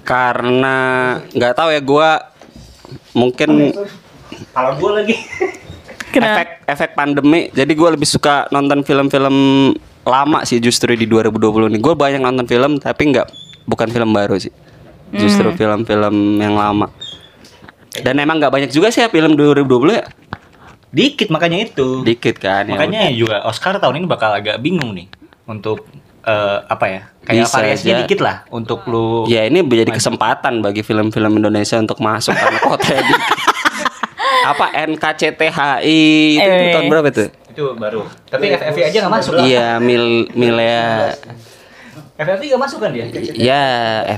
Karena 0.03 0.77
nggak 1.29 1.53
tahu 1.53 1.69
ya 1.69 1.81
gua 1.83 2.09
mungkin 3.13 3.75
Kalau 4.55 4.73
gua 4.79 5.03
lagi. 5.03 5.19
Efek 6.21 6.49
efek 6.69 6.91
pandemi. 6.93 7.49
Jadi 7.57 7.73
gua 7.73 7.97
lebih 7.97 8.05
suka 8.05 8.45
nonton 8.53 8.85
film-film 8.85 9.37
lama 10.03 10.43
sih 10.43 10.59
justru 10.59 10.93
di 10.99 11.07
2020 11.07 11.73
nih. 11.73 11.81
Gue 11.81 11.95
banyak 11.95 12.21
nonton 12.21 12.47
film 12.51 12.79
tapi 12.83 13.15
nggak 13.15 13.27
bukan 13.67 13.89
film 13.91 14.11
baru 14.11 14.37
sih. 14.39 14.51
Justru 15.13 15.53
film-film 15.55 16.41
yang 16.41 16.57
lama. 16.57 16.89
Dan 18.01 18.17
emang 18.19 18.41
nggak 18.41 18.53
banyak 18.53 18.71
juga 18.73 18.89
sih 18.89 19.05
ya 19.05 19.09
film 19.13 19.37
2020 19.37 19.69
ya. 19.93 20.07
Dikit 20.93 21.29
makanya 21.33 21.59
itu. 21.69 22.03
Dikit 22.05 22.37
kan 22.41 22.67
ya. 22.67 22.77
Makanya 22.77 23.13
juga 23.13 23.45
Oscar 23.45 23.79
tahun 23.79 24.05
ini 24.05 24.07
bakal 24.09 24.33
agak 24.33 24.59
bingung 24.59 24.97
nih 24.97 25.07
untuk 25.45 25.87
eh, 26.25 26.59
apa 26.67 26.85
ya? 26.89 27.01
Kayak 27.23 27.47
Bisa 27.47 27.55
variasinya 27.55 27.95
aja. 27.95 28.01
dikit 28.03 28.21
lah 28.25 28.37
untuk 28.51 28.83
lu 28.91 29.31
Ya 29.31 29.47
ini 29.47 29.63
menjadi 29.63 29.95
kesempatan 29.95 30.59
bagi 30.59 30.83
film-film 30.83 31.39
Indonesia 31.39 31.79
untuk 31.79 32.03
masuk 32.03 32.35
karena 32.35 32.59
kota 32.59 32.91
dikit. 32.99 33.23
Apa 34.43 34.67
NKCTHI 34.87 36.03
itu 36.35 36.43
Eh. 36.43 36.73
tahun 36.75 36.87
berapa 36.91 37.09
tuh? 37.11 37.29
itu 37.53 37.65
baru. 37.77 38.09
Tapi 38.33 38.49
FFI 38.49 38.83
aja 38.89 38.97
nggak 39.05 39.13
masuk. 39.13 39.33
Iya, 39.45 39.77
mil 39.77 40.25
milea 40.33 41.13
FFI 42.17 42.45
gak 42.53 42.63
masuk 42.63 42.79
kan 42.81 42.91
dia? 42.93 43.05
Ya 43.35 43.65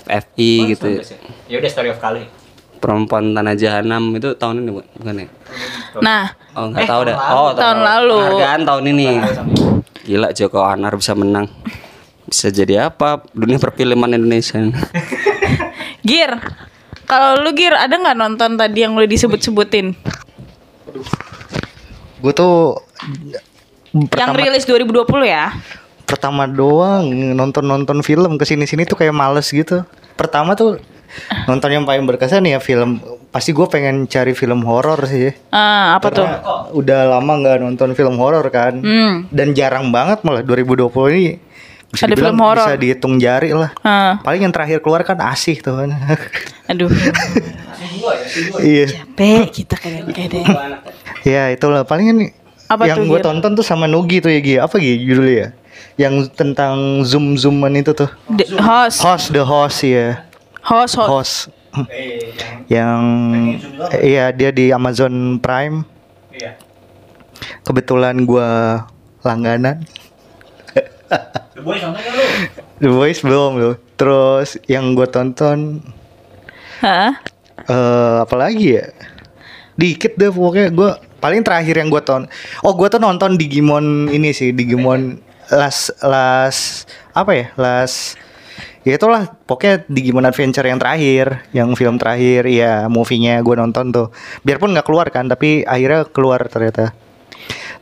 FFI 0.03 0.51
gitu. 0.75 0.89
Ya 1.49 1.57
udah 1.59 1.71
Story 1.71 1.91
of 1.91 1.99
Kali. 1.99 2.27
Perempuan 2.79 3.33
Tanah 3.33 3.57
Jahanam 3.57 4.13
itu 4.13 4.37
tahun 4.37 4.61
ini 4.61 4.71
bukan 4.77 4.87
bukan 5.01 5.15
ya? 5.17 5.29
Nah, 6.05 6.25
Oh 6.53 6.69
nggak 6.71 6.85
tahu 6.85 7.01
dah. 7.09 7.17
Oh 7.33 7.51
tahun 7.57 7.81
lalu. 7.81 8.19
Penghargaan 8.21 8.61
tahun 8.63 8.85
ini. 8.93 9.09
Gila 10.05 10.29
Joko 10.37 10.61
Anar 10.63 10.93
bisa 10.95 11.17
menang. 11.17 11.49
Bisa 12.29 12.53
jadi 12.53 12.93
apa 12.93 13.25
dunia 13.33 13.57
perfilman 13.57 14.13
Indonesia? 14.13 14.61
Gir. 16.05 16.37
Kalau 17.05 17.45
lu 17.45 17.51
Gir 17.53 17.77
ada 17.77 17.95
nggak 17.95 18.17
nonton 18.17 18.57
tadi 18.57 18.85
yang 18.85 18.97
udah 18.97 19.09
disebut-sebutin? 19.09 19.93
Gue 22.25 22.33
tuh 22.33 22.81
Yang 23.95 24.33
rilis 24.35 24.65
2020 24.67 25.07
ya? 25.29 25.53
pertama 26.05 26.45
doang 26.45 27.09
nonton 27.33 27.65
nonton 27.65 27.99
film 28.05 28.37
ke 28.37 28.45
sini 28.45 28.69
sini 28.69 28.85
tuh 28.85 28.95
kayak 29.01 29.17
males 29.17 29.49
gitu. 29.51 29.83
Pertama 30.15 30.53
tuh 30.55 30.79
nonton 31.49 31.71
yang 31.73 31.85
paling 31.89 32.05
berkesan 32.05 32.45
ya 32.45 32.61
film. 32.61 33.01
Pasti 33.33 33.51
gue 33.51 33.67
pengen 33.67 34.07
cari 34.07 34.31
film 34.37 34.63
horor 34.63 35.01
sih. 35.11 35.35
Ah, 35.51 35.99
apa 35.99 36.09
tuh? 36.15 36.29
Udah 36.77 37.19
lama 37.19 37.41
nggak 37.41 37.59
nonton 37.65 37.97
film 37.99 38.15
horor 38.21 38.47
kan. 38.53 38.79
Hmm. 38.79 39.27
Dan 39.33 39.57
jarang 39.59 39.91
banget 39.91 40.23
malah 40.23 40.45
2020 40.47 40.87
ini. 41.17 41.41
Bisa 41.95 42.11
Ada 42.11 42.19
film 42.19 42.39
horor. 42.43 42.67
Bisa 42.67 42.75
dihitung 42.75 43.15
jari 43.17 43.55
lah. 43.55 43.71
Ah, 43.81 44.19
Paling 44.21 44.51
yang 44.51 44.55
terakhir 44.55 44.83
keluar 44.83 45.07
kan 45.07 45.15
asih 45.23 45.63
tuh 45.63 45.79
kan. 45.79 45.95
aduh. 46.71 46.91
iya. 48.61 48.87
Capek 48.91 49.47
kita 49.55 49.75
kadang-kadang. 49.79 50.45
Ya 51.23 51.49
itulah 51.49 51.87
paling 51.87 52.07
kan 52.11 52.19
Apa 52.65 52.89
yang 52.89 53.07
gue 53.07 53.21
tonton 53.21 53.55
tuh 53.55 53.63
sama 53.63 53.87
Nugi 53.87 54.19
tuh 54.19 54.33
ya 54.33 54.41
Gi. 54.41 54.55
Apa 54.59 54.75
Gi 54.77 54.99
judulnya 55.01 55.35
ya? 55.37 55.49
Yang 55.95 56.35
tentang 56.35 57.07
zoom 57.07 57.39
zooman 57.39 57.79
itu 57.79 57.95
tuh. 57.95 58.11
The 58.27 58.59
host, 58.59 58.99
Host 58.99 59.27
the 59.31 59.45
host 59.47 59.79
ya. 59.87 60.27
host, 60.65 60.99
host. 60.99 61.09
Host. 61.09 61.37
yang 62.71 63.03
iya 63.99 64.31
dia 64.31 64.51
di 64.51 64.71
Amazon 64.71 65.39
Prime. 65.39 65.83
Iya. 66.31 66.55
Kebetulan 67.63 68.23
gua 68.25 68.83
langganan. 69.23 69.83
The 71.55 71.63
Boys 71.63 71.81
nonton 71.83 72.01
gak 72.03 72.15
lu? 72.15 72.27
The 72.83 72.91
Voice 72.91 73.21
belum 73.23 73.53
loh. 73.61 73.75
Terus 73.95 74.59
yang 74.67 74.99
gue 74.99 75.07
tonton 75.07 75.81
Hah? 76.83 77.17
eh 77.65 78.17
apa 78.23 78.35
lagi 78.35 78.77
ya? 78.77 78.91
Dikit 79.79 80.19
deh 80.19 80.31
pokoknya 80.31 80.71
gue 80.75 80.91
paling 81.23 81.41
terakhir 81.47 81.79
yang 81.79 81.89
gue 81.89 82.03
tonton. 82.03 82.31
Oh 82.67 82.75
gue 82.75 82.91
tuh 82.91 83.01
nonton 83.01 83.39
Digimon 83.39 84.11
ini 84.11 84.35
sih 84.35 84.51
Digimon 84.51 85.19
las 85.53 85.93
las 86.01 86.89
apa 87.13 87.33
ya 87.37 87.47
las 87.61 88.17
ya 88.85 88.97
itulah 88.97 89.33
pokoknya 89.49 89.85
Digimon 89.89 90.29
Adventure 90.29 90.69
yang 90.69 90.81
terakhir 90.81 91.45
yang 91.57 91.73
film 91.73 91.97
terakhir 91.97 92.45
ya 92.49 92.89
movie-nya 92.89 93.41
gue 93.41 93.57
nonton 93.57 93.93
tuh 93.93 94.09
biarpun 94.45 94.77
nggak 94.77 94.87
keluar 94.87 95.09
kan 95.09 95.29
tapi 95.29 95.65
akhirnya 95.65 96.05
keluar 96.09 96.45
ternyata 96.49 96.93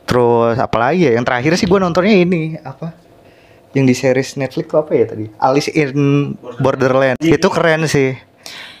terus 0.07 0.59
apalagi 0.59 1.11
ya 1.11 1.19
yang 1.19 1.27
terakhir 1.27 1.55
sih 1.59 1.67
gue 1.67 1.79
nontonnya 1.79 2.15
ini 2.15 2.55
apa 2.63 2.95
yang 3.73 3.85
di 3.85 3.93
series 3.93 4.37
Netflix 4.37 4.65
tuh 4.69 4.79
apa 4.79 4.91
ya 4.93 5.05
tadi 5.09 5.25
Alice 5.37 5.69
in 5.73 6.33
Borderland 6.61 7.17
itu 7.19 7.47
keren 7.49 7.85
sih 7.85 8.13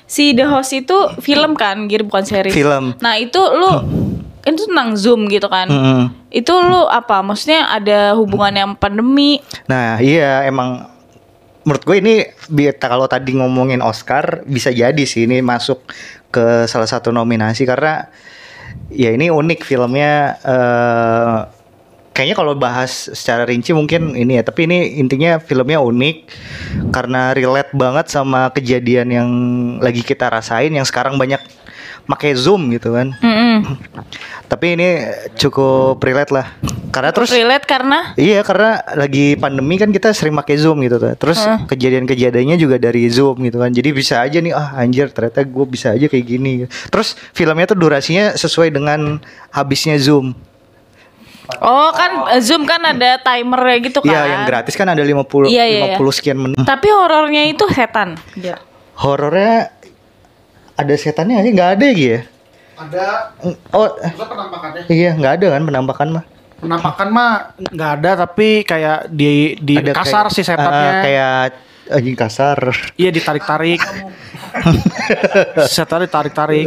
Si 0.03 0.35
The 0.37 0.45
Host 0.45 0.77
itu 0.77 0.93
film 1.25 1.57
kan, 1.57 1.89
Gir 1.89 2.05
bukan 2.05 2.21
series. 2.21 2.53
Film. 2.53 2.93
Nah, 3.01 3.17
itu 3.17 3.39
lu 3.39 3.71
itu 4.43 4.67
tentang 4.69 4.93
Zoom 4.93 5.25
gitu 5.25 5.47
kan. 5.49 5.71
Mm-mm. 5.71 6.13
Itu 6.29 6.53
lu 6.59 6.85
apa? 6.85 7.23
Maksudnya 7.23 7.71
ada 7.71 8.13
hubungan 8.13 8.53
yang 8.53 8.71
pandemi. 8.77 9.39
Nah 9.65 9.97
iya 9.97 10.43
emang 10.45 10.85
menurut 11.63 11.81
gue 11.81 11.97
ini 11.97 12.15
bi- 12.51 12.75
kalau 12.75 13.07
tadi 13.07 13.33
ngomongin 13.39 13.79
Oscar 13.79 14.43
bisa 14.45 14.69
jadi 14.69 14.99
sih 15.07 15.23
ini 15.25 15.39
masuk 15.39 15.81
ke 16.29 16.67
salah 16.67 16.85
satu 16.85 17.09
nominasi 17.15 17.63
karena 17.63 18.11
ya 18.91 19.15
ini 19.15 19.31
unik 19.31 19.63
filmnya 19.63 20.13
eh 20.43 21.37
kayaknya 22.13 22.37
kalau 22.37 22.53
bahas 22.53 23.09
secara 23.11 23.43
rinci 23.43 23.73
mungkin 23.73 24.13
ini 24.13 24.39
ya 24.39 24.43
tapi 24.45 24.69
ini 24.69 25.01
intinya 25.01 25.41
filmnya 25.41 25.81
unik 25.81 26.17
karena 26.93 27.33
relate 27.33 27.73
banget 27.73 28.05
sama 28.13 28.53
kejadian 28.53 29.09
yang 29.09 29.29
lagi 29.81 30.05
kita 30.05 30.29
rasain 30.29 30.71
yang 30.71 30.85
sekarang 30.85 31.17
banyak 31.17 31.41
pakai 32.05 32.37
zoom 32.37 32.69
gitu 32.69 32.93
kan 32.93 33.17
Mm-mm. 33.17 33.65
tapi 34.51 34.77
ini 34.77 34.89
cukup 35.35 35.97
relate 35.99 36.31
lah 36.31 36.47
karena 36.93 37.09
terus 37.09 37.33
relate 37.33 37.65
karena 37.65 38.13
Iya 38.13 38.45
karena 38.45 38.77
lagi 38.93 39.33
pandemi 39.33 39.81
kan 39.81 39.89
kita 39.89 40.13
sering 40.13 40.37
pakai 40.37 40.61
Zoom 40.61 40.85
gitu 40.85 41.01
tuh. 41.01 41.17
Terus 41.17 41.41
kejadian-kejadiannya 41.65 42.53
juga 42.61 42.77
dari 42.77 43.09
Zoom 43.09 43.41
gitu 43.41 43.57
kan. 43.57 43.73
Jadi 43.73 43.89
bisa 43.89 44.21
aja 44.21 44.37
nih 44.37 44.53
ah 44.53 44.77
anjir 44.77 45.09
ternyata 45.09 45.41
gue 45.41 45.65
bisa 45.65 45.97
aja 45.97 46.05
kayak 46.05 46.25
gini. 46.29 46.69
Terus 46.69 47.17
filmnya 47.33 47.65
tuh 47.65 47.81
durasinya 47.81 48.37
sesuai 48.37 48.69
dengan 48.69 49.17
habisnya 49.49 49.97
Zoom. 49.97 50.37
Oh 51.59 51.91
kan 51.91 52.11
eh, 52.29 52.39
Zoom 52.39 52.63
kan 52.63 52.79
ada 52.81 53.17
timernya 53.17 53.77
gitu 53.81 53.99
kan. 53.99 54.09
Iya 54.09 54.21
yang 54.25 54.43
gratis 54.43 54.73
kan 54.73 54.87
ada 54.87 54.99
50 54.99 55.47
Iya, 55.47 55.65
iya, 55.65 55.79
50 55.93 55.99
iya. 55.99 56.11
sekian 56.13 56.37
menit. 56.37 56.57
Tapi 56.59 56.87
horornya 56.87 57.43
itu 57.45 57.65
setan. 57.67 58.15
Gila. 58.33 58.57
Horornya 58.95 59.73
ada 60.73 60.93
setannya 60.93 61.35
aja 61.37 61.49
nggak 61.49 61.71
ada 61.73 61.85
ya? 61.89 62.19
Ada 62.73 63.05
Oh 63.69 63.85
maksudnya 63.91 64.25
penampakannya. 64.25 64.81
iya 64.89 65.11
nggak 65.13 65.33
ada 65.35 65.47
kan 65.51 65.61
penampakan 65.63 66.07
mah. 66.11 66.23
Penampakan 66.57 67.07
mah 67.09 67.31
nggak 67.59 67.91
ada 67.99 68.11
tapi 68.23 68.63
kayak 68.63 69.09
di 69.09 69.31
di 69.57 69.75
Ada 69.77 69.91
kasar 69.93 70.25
kayak- 70.25 70.33
sih 70.33 70.43
setannya. 70.43 70.89
ah, 70.89 71.01
kayak 71.03 71.39
anjing 71.85 72.15
kasar. 72.15 72.59
Iya 72.95 73.09
ditarik-tarik. 73.09 73.81
Setan 75.65 75.99
ditarik-tarik. 76.01 76.65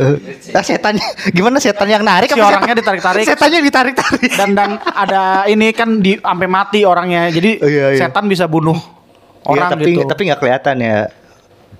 Ah 0.53 0.61
setannya 0.61 1.03
gimana 1.31 1.57
setan 1.57 1.87
yang 1.87 2.03
narik 2.03 2.29
Si 2.29 2.37
orangnya 2.37 2.75
setan- 2.75 2.81
ditarik-tarik. 2.81 3.25
Setannya 3.25 3.61
ditarik-tarik. 3.63 4.31
Dan 4.31 4.51
dan 4.53 4.71
ada 4.83 5.23
ini 5.47 5.73
kan 5.73 5.99
di 5.99 6.17
sampai 6.17 6.47
mati 6.47 6.83
orangnya. 6.83 7.29
Jadi 7.29 7.51
Oh, 7.57 7.69
iya, 7.69 7.87
iya. 7.93 7.99
setan 7.99 8.27
bisa 8.27 8.45
bunuh 8.45 8.77
Iya, 8.77 9.47
orang 9.47 9.71
tapi 9.73 9.91
gitu. 9.93 10.05
tapi 10.05 10.21
nggak 10.27 10.41
kelihatan 10.41 10.77
ya. 10.79 10.99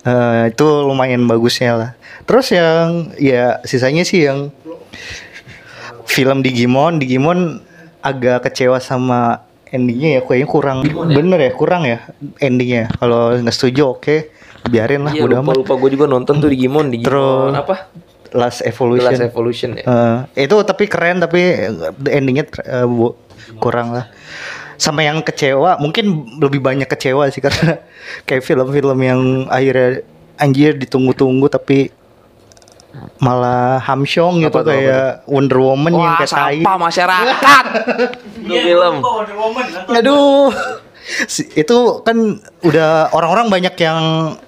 Eh, 0.07 0.43
itu 0.51 0.67
lumayan 0.81 1.27
bagusnya 1.27 1.73
lah. 1.75 1.91
Terus 2.23 2.47
yang 2.51 3.11
ya 3.17 3.59
sisanya 3.63 4.03
sih 4.03 4.23
yang 4.23 4.55
film 6.07 6.41
Digimon, 6.41 6.97
Digimon 6.97 7.59
agak 7.99 8.47
kecewa 8.47 8.79
sama 8.79 9.43
endingnya 9.77 10.09
ya, 10.17 10.21
kayaknya 10.25 10.49
kurang 10.49 10.79
bener 11.07 11.39
ya, 11.39 11.53
kurang 11.53 11.83
ya 11.85 11.99
endingnya. 12.39 12.89
Kalau 12.97 13.37
nggak 13.37 13.53
setuju 13.53 13.93
oke, 13.93 14.17
biarin 14.67 15.05
lah, 15.05 15.13
Iya 15.13 15.29
udah 15.29 15.41
lupa 15.41 15.53
lupa 15.55 15.75
gue 15.77 15.91
juga 15.93 16.07
nonton 16.09 16.41
tuh 16.41 16.49
Digimon 16.49 16.89
Digimon 16.89 17.07
Terus 17.07 17.55
apa? 17.55 17.77
Last 18.35 18.61
Evolution. 18.65 19.07
Last 19.07 19.23
Evolution 19.23 19.71
ya. 19.77 19.85
Eh, 20.35 20.45
itu 20.45 20.57
tapi 20.61 20.89
keren 20.89 21.23
tapi 21.23 21.41
endingnya 22.05 22.45
eh, 22.65 22.85
bu- 22.85 23.15
kurang 23.57 23.95
lah. 23.95 24.11
Sama 24.77 25.01
yang 25.01 25.25
kecewa, 25.25 25.81
mungkin 25.81 26.37
lebih 26.37 26.61
banyak 26.61 26.85
kecewa 26.85 27.31
sih 27.31 27.41
karena 27.47 27.81
kayak 28.25 28.45
film-film 28.45 28.99
yang 29.01 29.21
akhirnya 29.49 30.05
anjir 30.37 30.77
ditunggu-tunggu 30.77 31.49
tapi 31.49 31.89
malah 33.19 33.79
hamsyong 33.79 34.41
gitu 34.41 34.53
Apa 34.53 34.61
tuh, 34.61 34.69
apa 34.69 34.73
kayak 34.73 35.07
Wonder 35.27 35.59
Woman 35.59 35.93
yang 35.93 36.03
Wah 36.03 36.19
kayak 36.19 36.31
tai. 36.31 36.57
sampah 36.59 36.77
masyarakat. 36.79 37.65
Itu 38.39 38.55
film. 38.57 38.95
Aduh. 39.89 40.51
Si- 41.25 41.47
Itu 41.55 42.03
kan 42.03 42.19
udah 42.61 43.15
orang-orang 43.15 43.47
banyak 43.49 43.79
yang, 43.79 44.01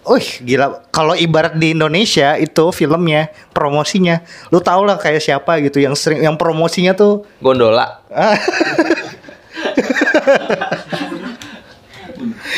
wih 0.04 0.28
gila. 0.42 0.82
Kalau 0.90 1.14
ibarat 1.14 1.54
di 1.54 1.70
Indonesia 1.70 2.34
itu 2.34 2.68
filmnya, 2.70 3.30
promosinya, 3.48 4.20
lu 4.48 4.58
tau 4.58 4.82
lah 4.82 4.96
kayak 4.96 5.22
siapa 5.22 5.62
gitu 5.62 5.78
yang 5.78 5.94
sering, 5.94 6.18
yang 6.20 6.34
promosinya 6.34 6.92
tuh 6.92 7.22
Gondola. 7.38 8.02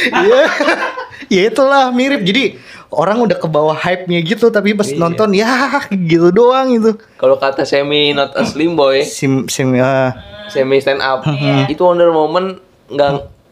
Iya. 0.00 0.42
ya 1.34 1.42
itulah 1.46 1.90
mirip. 1.90 2.22
Jadi 2.22 2.56
orang 2.90 3.22
udah 3.22 3.34
ke 3.34 3.46
bawah 3.46 3.72
hype-nya 3.72 4.18
gitu 4.20 4.50
tapi 4.50 4.74
pas 4.74 4.86
nonton 4.90 5.30
ya 5.32 5.78
gitu 5.90 6.30
doang 6.30 6.74
itu. 6.74 6.94
Kalau 7.16 7.34
kata 7.34 7.62
Semi 7.62 8.10
not 8.10 8.34
a 8.34 8.42
slim 8.42 8.74
boy, 8.74 9.02
Sim 9.02 9.46
sim 9.46 9.74
ah. 9.78 10.14
Semi 10.46 10.82
stand 10.82 10.98
up, 10.98 11.22
Mm-hmm. 11.22 11.70
itu 11.70 11.78
Wonder 11.80 12.10
Woman 12.10 12.58
nggak 12.90 13.10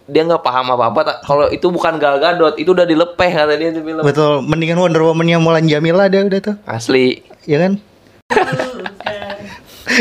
dia 0.09 0.23
nggak 0.25 0.43
paham 0.43 0.73
apa 0.73 0.85
apa. 0.89 1.01
Kalau 1.23 1.47
itu 1.47 1.69
bukan 1.69 1.95
Gal 1.97 2.19
Gadot, 2.19 2.57
itu 2.57 2.73
udah 2.73 2.83
dilepeh 2.83 3.31
kata 3.31 3.55
dia 3.55 3.71
itu 3.71 3.79
film. 3.79 4.03
betul. 4.03 4.43
Mendingan 4.43 4.81
Wonder 4.81 5.05
Woman 5.05 5.29
yang 5.29 5.41
Mulan 5.41 5.69
Jamila 5.69 6.11
deh 6.11 6.27
udah 6.27 6.41
tuh. 6.43 6.57
Asli. 6.65 7.23
Ya 7.47 7.63
kan? 7.63 7.79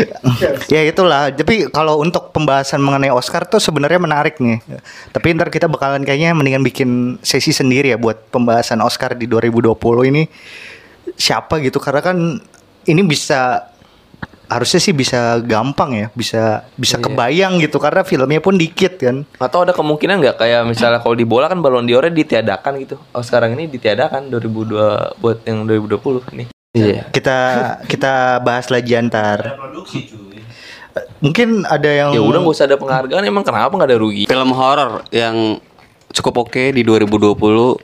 ya 0.74 0.80
itulah. 0.86 1.32
Tapi 1.32 1.70
kalau 1.70 2.00
untuk 2.02 2.30
pembahasan 2.30 2.82
mengenai 2.82 3.10
Oscar 3.10 3.46
tuh 3.46 3.62
sebenarnya 3.62 4.00
menarik 4.00 4.38
nih. 4.38 4.62
Tapi 5.10 5.34
ntar 5.34 5.48
kita 5.48 5.66
bakalan 5.66 6.02
kayaknya 6.02 6.34
mendingan 6.34 6.62
bikin 6.62 6.90
sesi 7.22 7.50
sendiri 7.50 7.94
ya 7.94 7.98
buat 7.98 8.30
pembahasan 8.30 8.82
Oscar 8.84 9.14
di 9.18 9.26
2020 9.26 9.74
ini 10.10 10.28
siapa 11.18 11.58
gitu 11.64 11.80
karena 11.80 12.04
kan 12.04 12.16
ini 12.88 13.02
bisa 13.04 13.68
harusnya 14.48 14.80
sih 14.80 14.96
bisa 14.96 15.38
gampang 15.44 15.90
ya, 15.92 16.06
bisa 16.16 16.64
bisa 16.80 16.96
kebayang 16.96 17.60
gitu 17.60 17.76
karena 17.76 18.00
filmnya 18.00 18.40
pun 18.40 18.56
dikit 18.56 18.96
kan. 18.96 19.28
Atau 19.36 19.68
ada 19.68 19.76
kemungkinan 19.76 20.24
nggak 20.24 20.36
kayak 20.40 20.64
misalnya 20.64 21.04
kalau 21.04 21.14
di 21.14 21.28
bola 21.28 21.52
kan 21.52 21.60
Ballon 21.60 21.84
d'Or 21.84 22.08
ditiadakan 22.08 22.80
gitu. 22.80 22.96
Oh 23.12 23.20
sekarang 23.20 23.54
ini 23.60 23.68
ditiadakan 23.68 24.32
2002 24.32 25.20
buat 25.20 25.38
yang 25.44 25.68
2020 25.68 26.32
nih. 26.32 26.48
Iya. 26.80 27.02
Kita 27.08 27.38
kita 27.84 28.14
bahas 28.40 28.66
lagi 28.68 28.92
antar. 28.92 29.58
Mungkin 31.18 31.62
ada 31.62 31.86
yang 31.86 32.08
Ya 32.10 32.18
udah 32.18 32.38
nggak 32.38 32.54
usah 32.54 32.66
ada 32.66 32.74
penghargaan 32.74 33.22
emang 33.22 33.42
kenapa 33.42 33.70
nggak 33.70 33.88
ada 33.88 33.98
rugi? 33.98 34.24
Film 34.26 34.50
horor 34.50 35.06
yang 35.08 35.62
cukup 36.10 36.48
oke 36.48 36.72
di 36.72 36.82
2020 36.82 37.78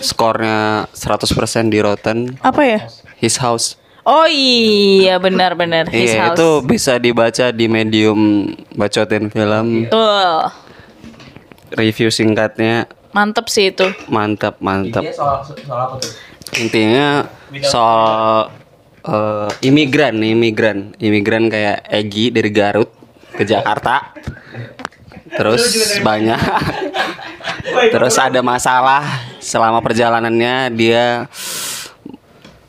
skornya 0.00 0.88
100% 0.90 1.28
di 1.68 1.78
Rotten 1.78 2.34
Apa 2.40 2.62
ya? 2.62 2.80
His 3.16 3.38
House. 3.38 3.78
Oh 4.02 4.24
iya 4.24 5.18
benar-benar 5.18 5.86
His 5.88 6.10
Iya, 6.10 6.30
House. 6.30 6.38
itu 6.38 6.48
bisa 6.64 6.94
dibaca 6.96 7.50
di 7.50 7.66
medium 7.66 8.46
bacotin 8.72 9.28
film. 9.28 9.86
Betul. 9.86 10.30
Review 11.72 12.08
singkatnya 12.08 12.86
Mantep 13.10 13.46
sih 13.46 13.70
itu. 13.70 13.86
mantap, 14.06 14.58
mantap. 14.58 15.00
soal 15.08 15.40
soal 15.40 15.78
apa 15.80 15.94
tuh? 15.98 16.10
Intinya 16.54 17.26
soal 17.66 18.50
eh, 19.02 19.50
imigran, 19.66 20.22
imigran, 20.22 20.94
imigran 21.02 21.50
kayak 21.50 21.86
Egi 21.90 22.30
dari 22.30 22.50
Garut 22.54 22.90
ke 23.34 23.42
Jakarta. 23.42 24.14
Terus 25.26 25.98
banyak. 26.00 26.40
Terus 27.94 28.16
ada 28.16 28.40
masalah 28.40 29.04
selama 29.42 29.82
perjalanannya 29.84 30.72
dia 30.72 31.28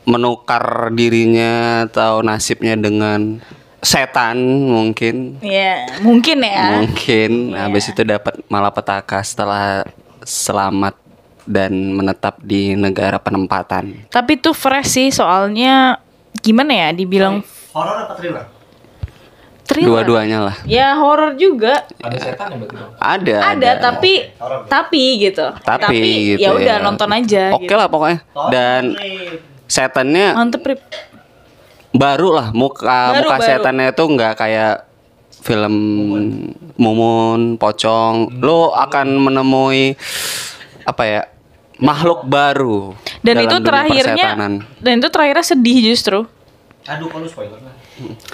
menukar 0.08 0.88
dirinya 0.96 1.84
atau 1.84 2.24
nasibnya 2.24 2.76
dengan 2.76 3.40
setan 3.84 4.40
mungkin. 4.68 5.38
Iya, 5.40 6.00
mungkin 6.02 6.38
ya. 6.42 6.82
mungkin. 6.82 7.54
Habis 7.54 7.92
itu 7.92 8.02
dapat 8.02 8.40
malapetaka 8.48 9.22
setelah 9.22 9.84
selamat 10.24 11.07
dan 11.48 11.72
menetap 11.96 12.44
di 12.44 12.76
negara 12.76 13.16
penempatan. 13.16 14.04
Tapi 14.12 14.36
tuh 14.36 14.52
fresh 14.52 15.00
sih 15.00 15.08
soalnya 15.08 15.96
gimana 16.44 16.76
ya 16.76 16.88
dibilang 16.92 17.40
horor 17.72 18.04
apa 18.04 18.14
thriller? 18.20 18.44
thriller. 19.68 19.88
Dua-duanya 20.00 20.38
lah. 20.48 20.56
Ya 20.64 20.96
horor 20.96 21.36
juga. 21.36 21.84
Ada 22.00 22.18
setan 22.20 22.56
ya? 22.56 22.68
Ada. 23.00 23.36
Ada, 23.56 23.70
tapi 23.80 24.12
tapi 24.68 25.02
gitu. 25.24 25.46
tapi, 25.60 26.36
gitu 26.36 26.40
ya 26.40 26.56
udah 26.56 26.76
nonton 26.80 27.08
aja 27.12 27.52
Oke 27.52 27.68
gitu. 27.68 27.76
lah 27.76 27.88
pokoknya. 27.88 28.18
Dan 28.48 28.96
setannya 29.68 30.32
Mantep 30.36 30.64
Rip. 30.64 30.80
baru 31.92 32.36
lah 32.36 32.48
muka 32.52 32.84
Baru, 33.12 33.28
muka 33.28 33.36
baru. 33.40 33.48
setannya 33.48 33.86
itu 33.92 34.04
nggak 34.04 34.32
kayak 34.36 34.74
film 35.44 35.74
Mumun, 36.78 37.58
Pocong. 37.60 38.40
Lo 38.40 38.72
akan 38.72 39.06
menemui 39.18 39.96
apa 40.88 41.02
ya? 41.04 41.22
Makhluk 41.78 42.26
baru 42.26 42.92
Dan 43.22 43.38
dalam 43.38 43.46
itu 43.46 43.56
dunia 43.58 43.66
terakhirnya 43.66 44.28
dan 44.78 44.92
itu 44.98 45.08
terakhirnya 45.10 45.46
sedih 45.46 45.78
justru. 45.94 46.26
Aduh 46.88 47.08
kalau 47.10 47.26
spoiler. 47.28 47.58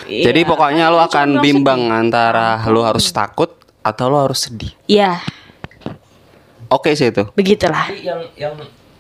Jadi 0.05 0.41
Iya. 0.45 0.49
pokoknya 0.49 0.85
lo 0.93 1.01
akan 1.01 1.41
bimbang 1.41 1.89
antara 1.89 2.61
lo 2.69 2.85
harus 2.85 3.09
takut 3.11 3.53
atau 3.81 4.07
lo 4.13 4.29
harus 4.29 4.49
sedih. 4.49 4.73
sedih. 4.73 5.01
Iya, 5.01 5.13
Oke 6.69 6.93
sih 6.97 7.09
itu. 7.13 7.25
begitulah. 7.33 7.89
Yang 7.93 8.21
yang 8.37 8.55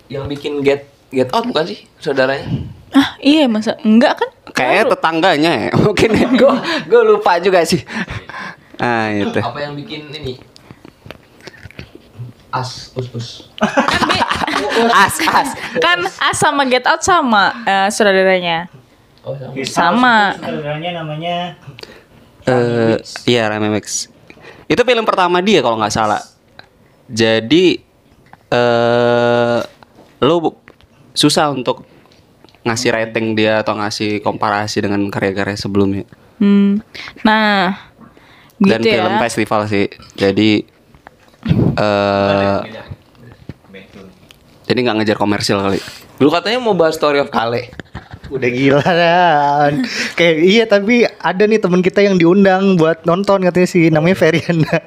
yang 0.09 0.25
bikin 0.29 0.61
get 0.65 0.89
get 1.09 1.29
out 1.33 1.45
bukan 1.45 1.65
sih 1.69 1.85
saudaranya? 2.01 2.49
Ah, 2.95 3.19
iya 3.19 3.51
masa 3.51 3.75
enggak 3.83 4.23
kan? 4.23 4.31
Kayaknya 4.55 4.85
tetangganya 4.95 5.53
ya. 5.69 5.71
Mungkin 5.85 6.11
gue 6.39 6.55
gue 6.87 7.03
lupa 7.03 7.37
juga 7.43 7.61
sih. 7.67 7.83
Ah 8.79 9.11
itu. 9.11 9.39
Apa 9.39 9.59
yang 9.61 9.75
bikin 9.75 10.09
ini? 10.15 10.39
As 12.55 12.95
us 12.95 13.07
us. 13.11 13.29
As 14.95 15.15
as. 15.21 15.49
Kan 15.77 16.07
As 16.07 16.37
sama 16.37 16.63
Get 16.65 16.87
Out 16.87 17.03
sama 17.03 17.51
eh, 17.67 17.89
saudaranya. 17.91 18.71
Oh 19.27 19.35
sama. 19.35 19.65
Sama. 19.67 20.17
Saudaranya 20.39 20.91
namanya 20.95 21.37
Eh 22.45 23.01
iya 23.25 23.49
Rami 23.49 23.73
Max. 23.73 24.07
Itu 24.65 24.85
film 24.85 25.03
pertama 25.03 25.41
dia 25.41 25.59
kalau 25.61 25.81
nggak 25.81 25.91
salah. 25.91 26.21
Jadi 27.09 27.81
eh 28.49 29.61
lo 30.21 30.35
bu- 30.39 30.61
susah 31.11 31.51
untuk 31.51 31.85
ngasih 32.65 32.93
rating 32.93 33.37
dia 33.37 33.61
atau 33.61 33.77
ngasih 33.77 34.21
komparasi 34.21 34.81
dengan 34.81 35.09
karya-karya 35.09 35.57
sebelumnya. 35.57 36.05
Hmm. 36.41 36.81
Nah, 37.21 37.77
Dan 38.57 38.81
gitu 38.81 38.93
film 38.93 39.15
ya. 39.17 39.21
festival 39.21 39.61
sih. 39.65 39.87
Jadi 40.17 40.65
eh 41.75 42.59
jadi 44.65 44.79
nggak 44.81 44.97
ngejar 44.99 45.17
komersil 45.17 45.59
kali. 45.59 45.77
Dulu 46.17 46.31
katanya 46.31 46.59
mau 46.59 46.73
bahas 46.73 46.95
Story 46.95 47.19
of 47.19 47.29
Kale. 47.29 47.69
udah 48.25 48.49
gila 48.49 48.81
dan 48.81 49.85
kayak 50.15 50.35
iya 50.41 50.65
tapi 50.65 51.05
ada 51.05 51.45
nih 51.45 51.61
teman 51.61 51.85
kita 51.85 52.01
yang 52.01 52.17
diundang 52.17 52.73
buat 52.75 53.05
nonton 53.05 53.45
katanya 53.45 53.69
sih 53.69 53.93
namanya 53.93 54.17
Feriana 54.17 54.81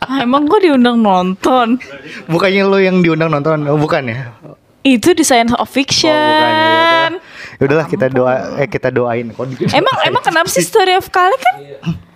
Ah, 0.00 0.22
emang 0.22 0.46
gue 0.46 0.62
diundang 0.62 0.96
nonton. 0.96 1.82
bukannya 2.24 2.62
lo 2.62 2.78
yang 2.78 3.02
diundang 3.02 3.26
nonton 3.28 3.66
oh 3.66 3.74
bukan 3.74 4.06
ya 4.06 4.32
Itu 4.80 5.12
di 5.12 5.20
Science 5.20 5.50
of 5.52 5.60
oh 5.60 5.66
Fiction. 5.66 6.14
bukan 6.14 6.54
ya 6.54 6.70
udah. 6.70 7.10
Ya 7.52 7.62
udahlah 7.66 7.86
kita 7.90 8.06
doa 8.08 8.32
eh 8.56 8.68
kita 8.70 8.88
doain 8.88 9.26
kok 9.28 9.50
Emang 9.74 9.96
emang 10.06 10.22
kenapa 10.22 10.46
sih 10.46 10.62
Story 10.62 10.94
of 10.94 11.10
Kale 11.10 11.34
kan? 11.34 11.54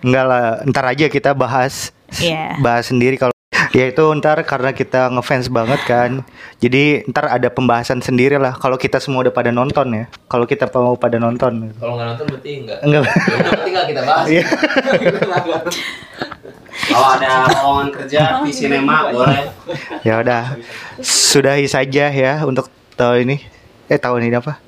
enggak 0.01 0.23
lah 0.23 0.43
ntar 0.65 0.87
aja 0.87 1.05
kita 1.05 1.35
bahas 1.35 1.91
Iya. 2.15 2.55
bahas 2.57 2.87
sendiri 2.87 3.19
kalau 3.19 3.34
ya 3.75 3.91
itu 3.91 4.03
ntar 4.23 4.39
karena 4.47 4.71
kita 4.71 5.11
ngefans 5.11 5.51
banget 5.51 5.81
kan. 5.83 6.11
Jadi 6.63 7.03
ntar 7.11 7.27
ada 7.27 7.51
pembahasan 7.51 7.99
sendiri 7.99 8.39
lah 8.39 8.55
kalau 8.55 8.79
kita 8.79 9.03
semua 9.03 9.27
udah 9.27 9.35
pada 9.35 9.51
nonton 9.51 9.91
ya. 9.91 10.05
Kalau 10.31 10.47
kita 10.47 10.71
mau 10.71 10.95
pada 10.95 11.19
nonton. 11.19 11.75
Kalau 11.75 11.93
nggak 11.99 12.07
nonton 12.15 12.25
berarti 12.31 12.51
enggak. 12.63 12.79
enggak 12.79 13.03
Ya 13.03 13.37
berarti 13.43 13.69
nggak 13.75 13.87
kita 13.91 14.01
bahas. 14.07 14.25
Iya. 14.31 14.45
Kalau 16.85 17.07
ada 17.17 17.49
lowongan 17.49 17.89
kerja 17.91 18.21
di 18.45 18.51
sinema 18.55 19.11
boleh. 19.11 19.51
ya 20.07 20.23
udah. 20.23 20.55
Sudahi 21.03 21.67
saja 21.67 22.07
ya 22.07 22.33
untuk 22.47 22.71
tahun 22.95 23.27
ini. 23.27 23.37
Eh 23.91 23.99
tahun 23.99 24.31
ini 24.31 24.39
apa 24.39 24.65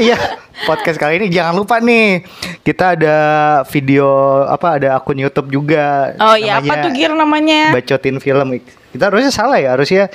Iya, 0.00 0.16
podcast 0.64 0.98
kali 1.00 1.20
ini 1.20 1.26
jangan 1.32 1.54
lupa 1.56 1.80
nih 1.80 2.24
kita 2.64 2.96
ada 2.96 3.16
video 3.68 4.06
apa 4.48 4.80
ada 4.80 4.88
akun 4.96 5.18
YouTube 5.18 5.52
juga. 5.52 6.16
Oh 6.20 6.36
iya, 6.36 6.60
apa 6.60 6.88
tuh 6.88 6.90
Gir 6.94 7.12
namanya? 7.12 7.72
Bacotin 7.72 8.20
film. 8.20 8.60
Kita 8.90 9.08
harusnya 9.08 9.32
salah 9.32 9.58
ya, 9.60 9.76
harusnya 9.76 10.10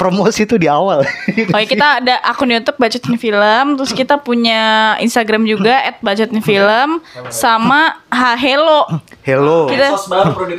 promosi 0.00 0.48
itu 0.48 0.56
di 0.56 0.64
awal. 0.64 1.04
Oh 1.52 1.58
iya, 1.60 1.68
kita 1.68 2.00
ada 2.00 2.16
akun 2.24 2.48
YouTube 2.48 2.80
Bacotin 2.80 3.20
Film, 3.20 3.76
terus 3.76 3.92
kita 3.92 4.16
punya 4.16 4.96
Instagram 4.96 5.44
juga 5.44 5.76
@bacotinfilm 6.00 7.04
sama 7.28 8.00
Ha 8.08 8.32
Hello. 8.40 8.88
Hello. 9.20 9.68
Kita 9.68 10.00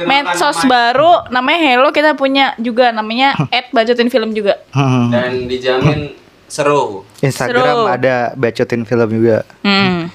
medsos 0.06 0.62
baru 0.70 1.26
namanya 1.34 1.60
Hello 1.66 1.90
kita 1.90 2.14
punya 2.14 2.54
juga 2.62 2.94
namanya 2.94 3.34
@bacotinfilm 3.74 4.30
juga. 4.38 4.62
Hmm. 4.78 5.10
Dan 5.10 5.50
dijamin 5.50 6.21
seru. 6.52 7.08
Instagram 7.24 7.64
Seru. 7.64 7.88
ada 7.88 8.16
bacotin 8.36 8.84
film 8.84 9.08
juga. 9.08 9.48
Hmm. 9.64 10.12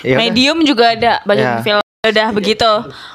Ya. 0.00 0.16
Medium 0.16 0.64
juga 0.64 0.96
ada 0.96 1.20
Bacotin 1.28 1.60
Ya. 1.60 1.64
Film. 1.64 1.82
Udah 2.06 2.28
begitu. 2.30 2.70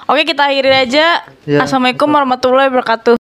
Oke, 0.05 0.21
kita 0.27 0.51
akhiri 0.51 0.69
aja. 0.69 1.23
Ya. 1.47 1.59
Assalamualaikum 1.63 2.11
warahmatullahi 2.11 2.69
wabarakatuh. 2.69 3.20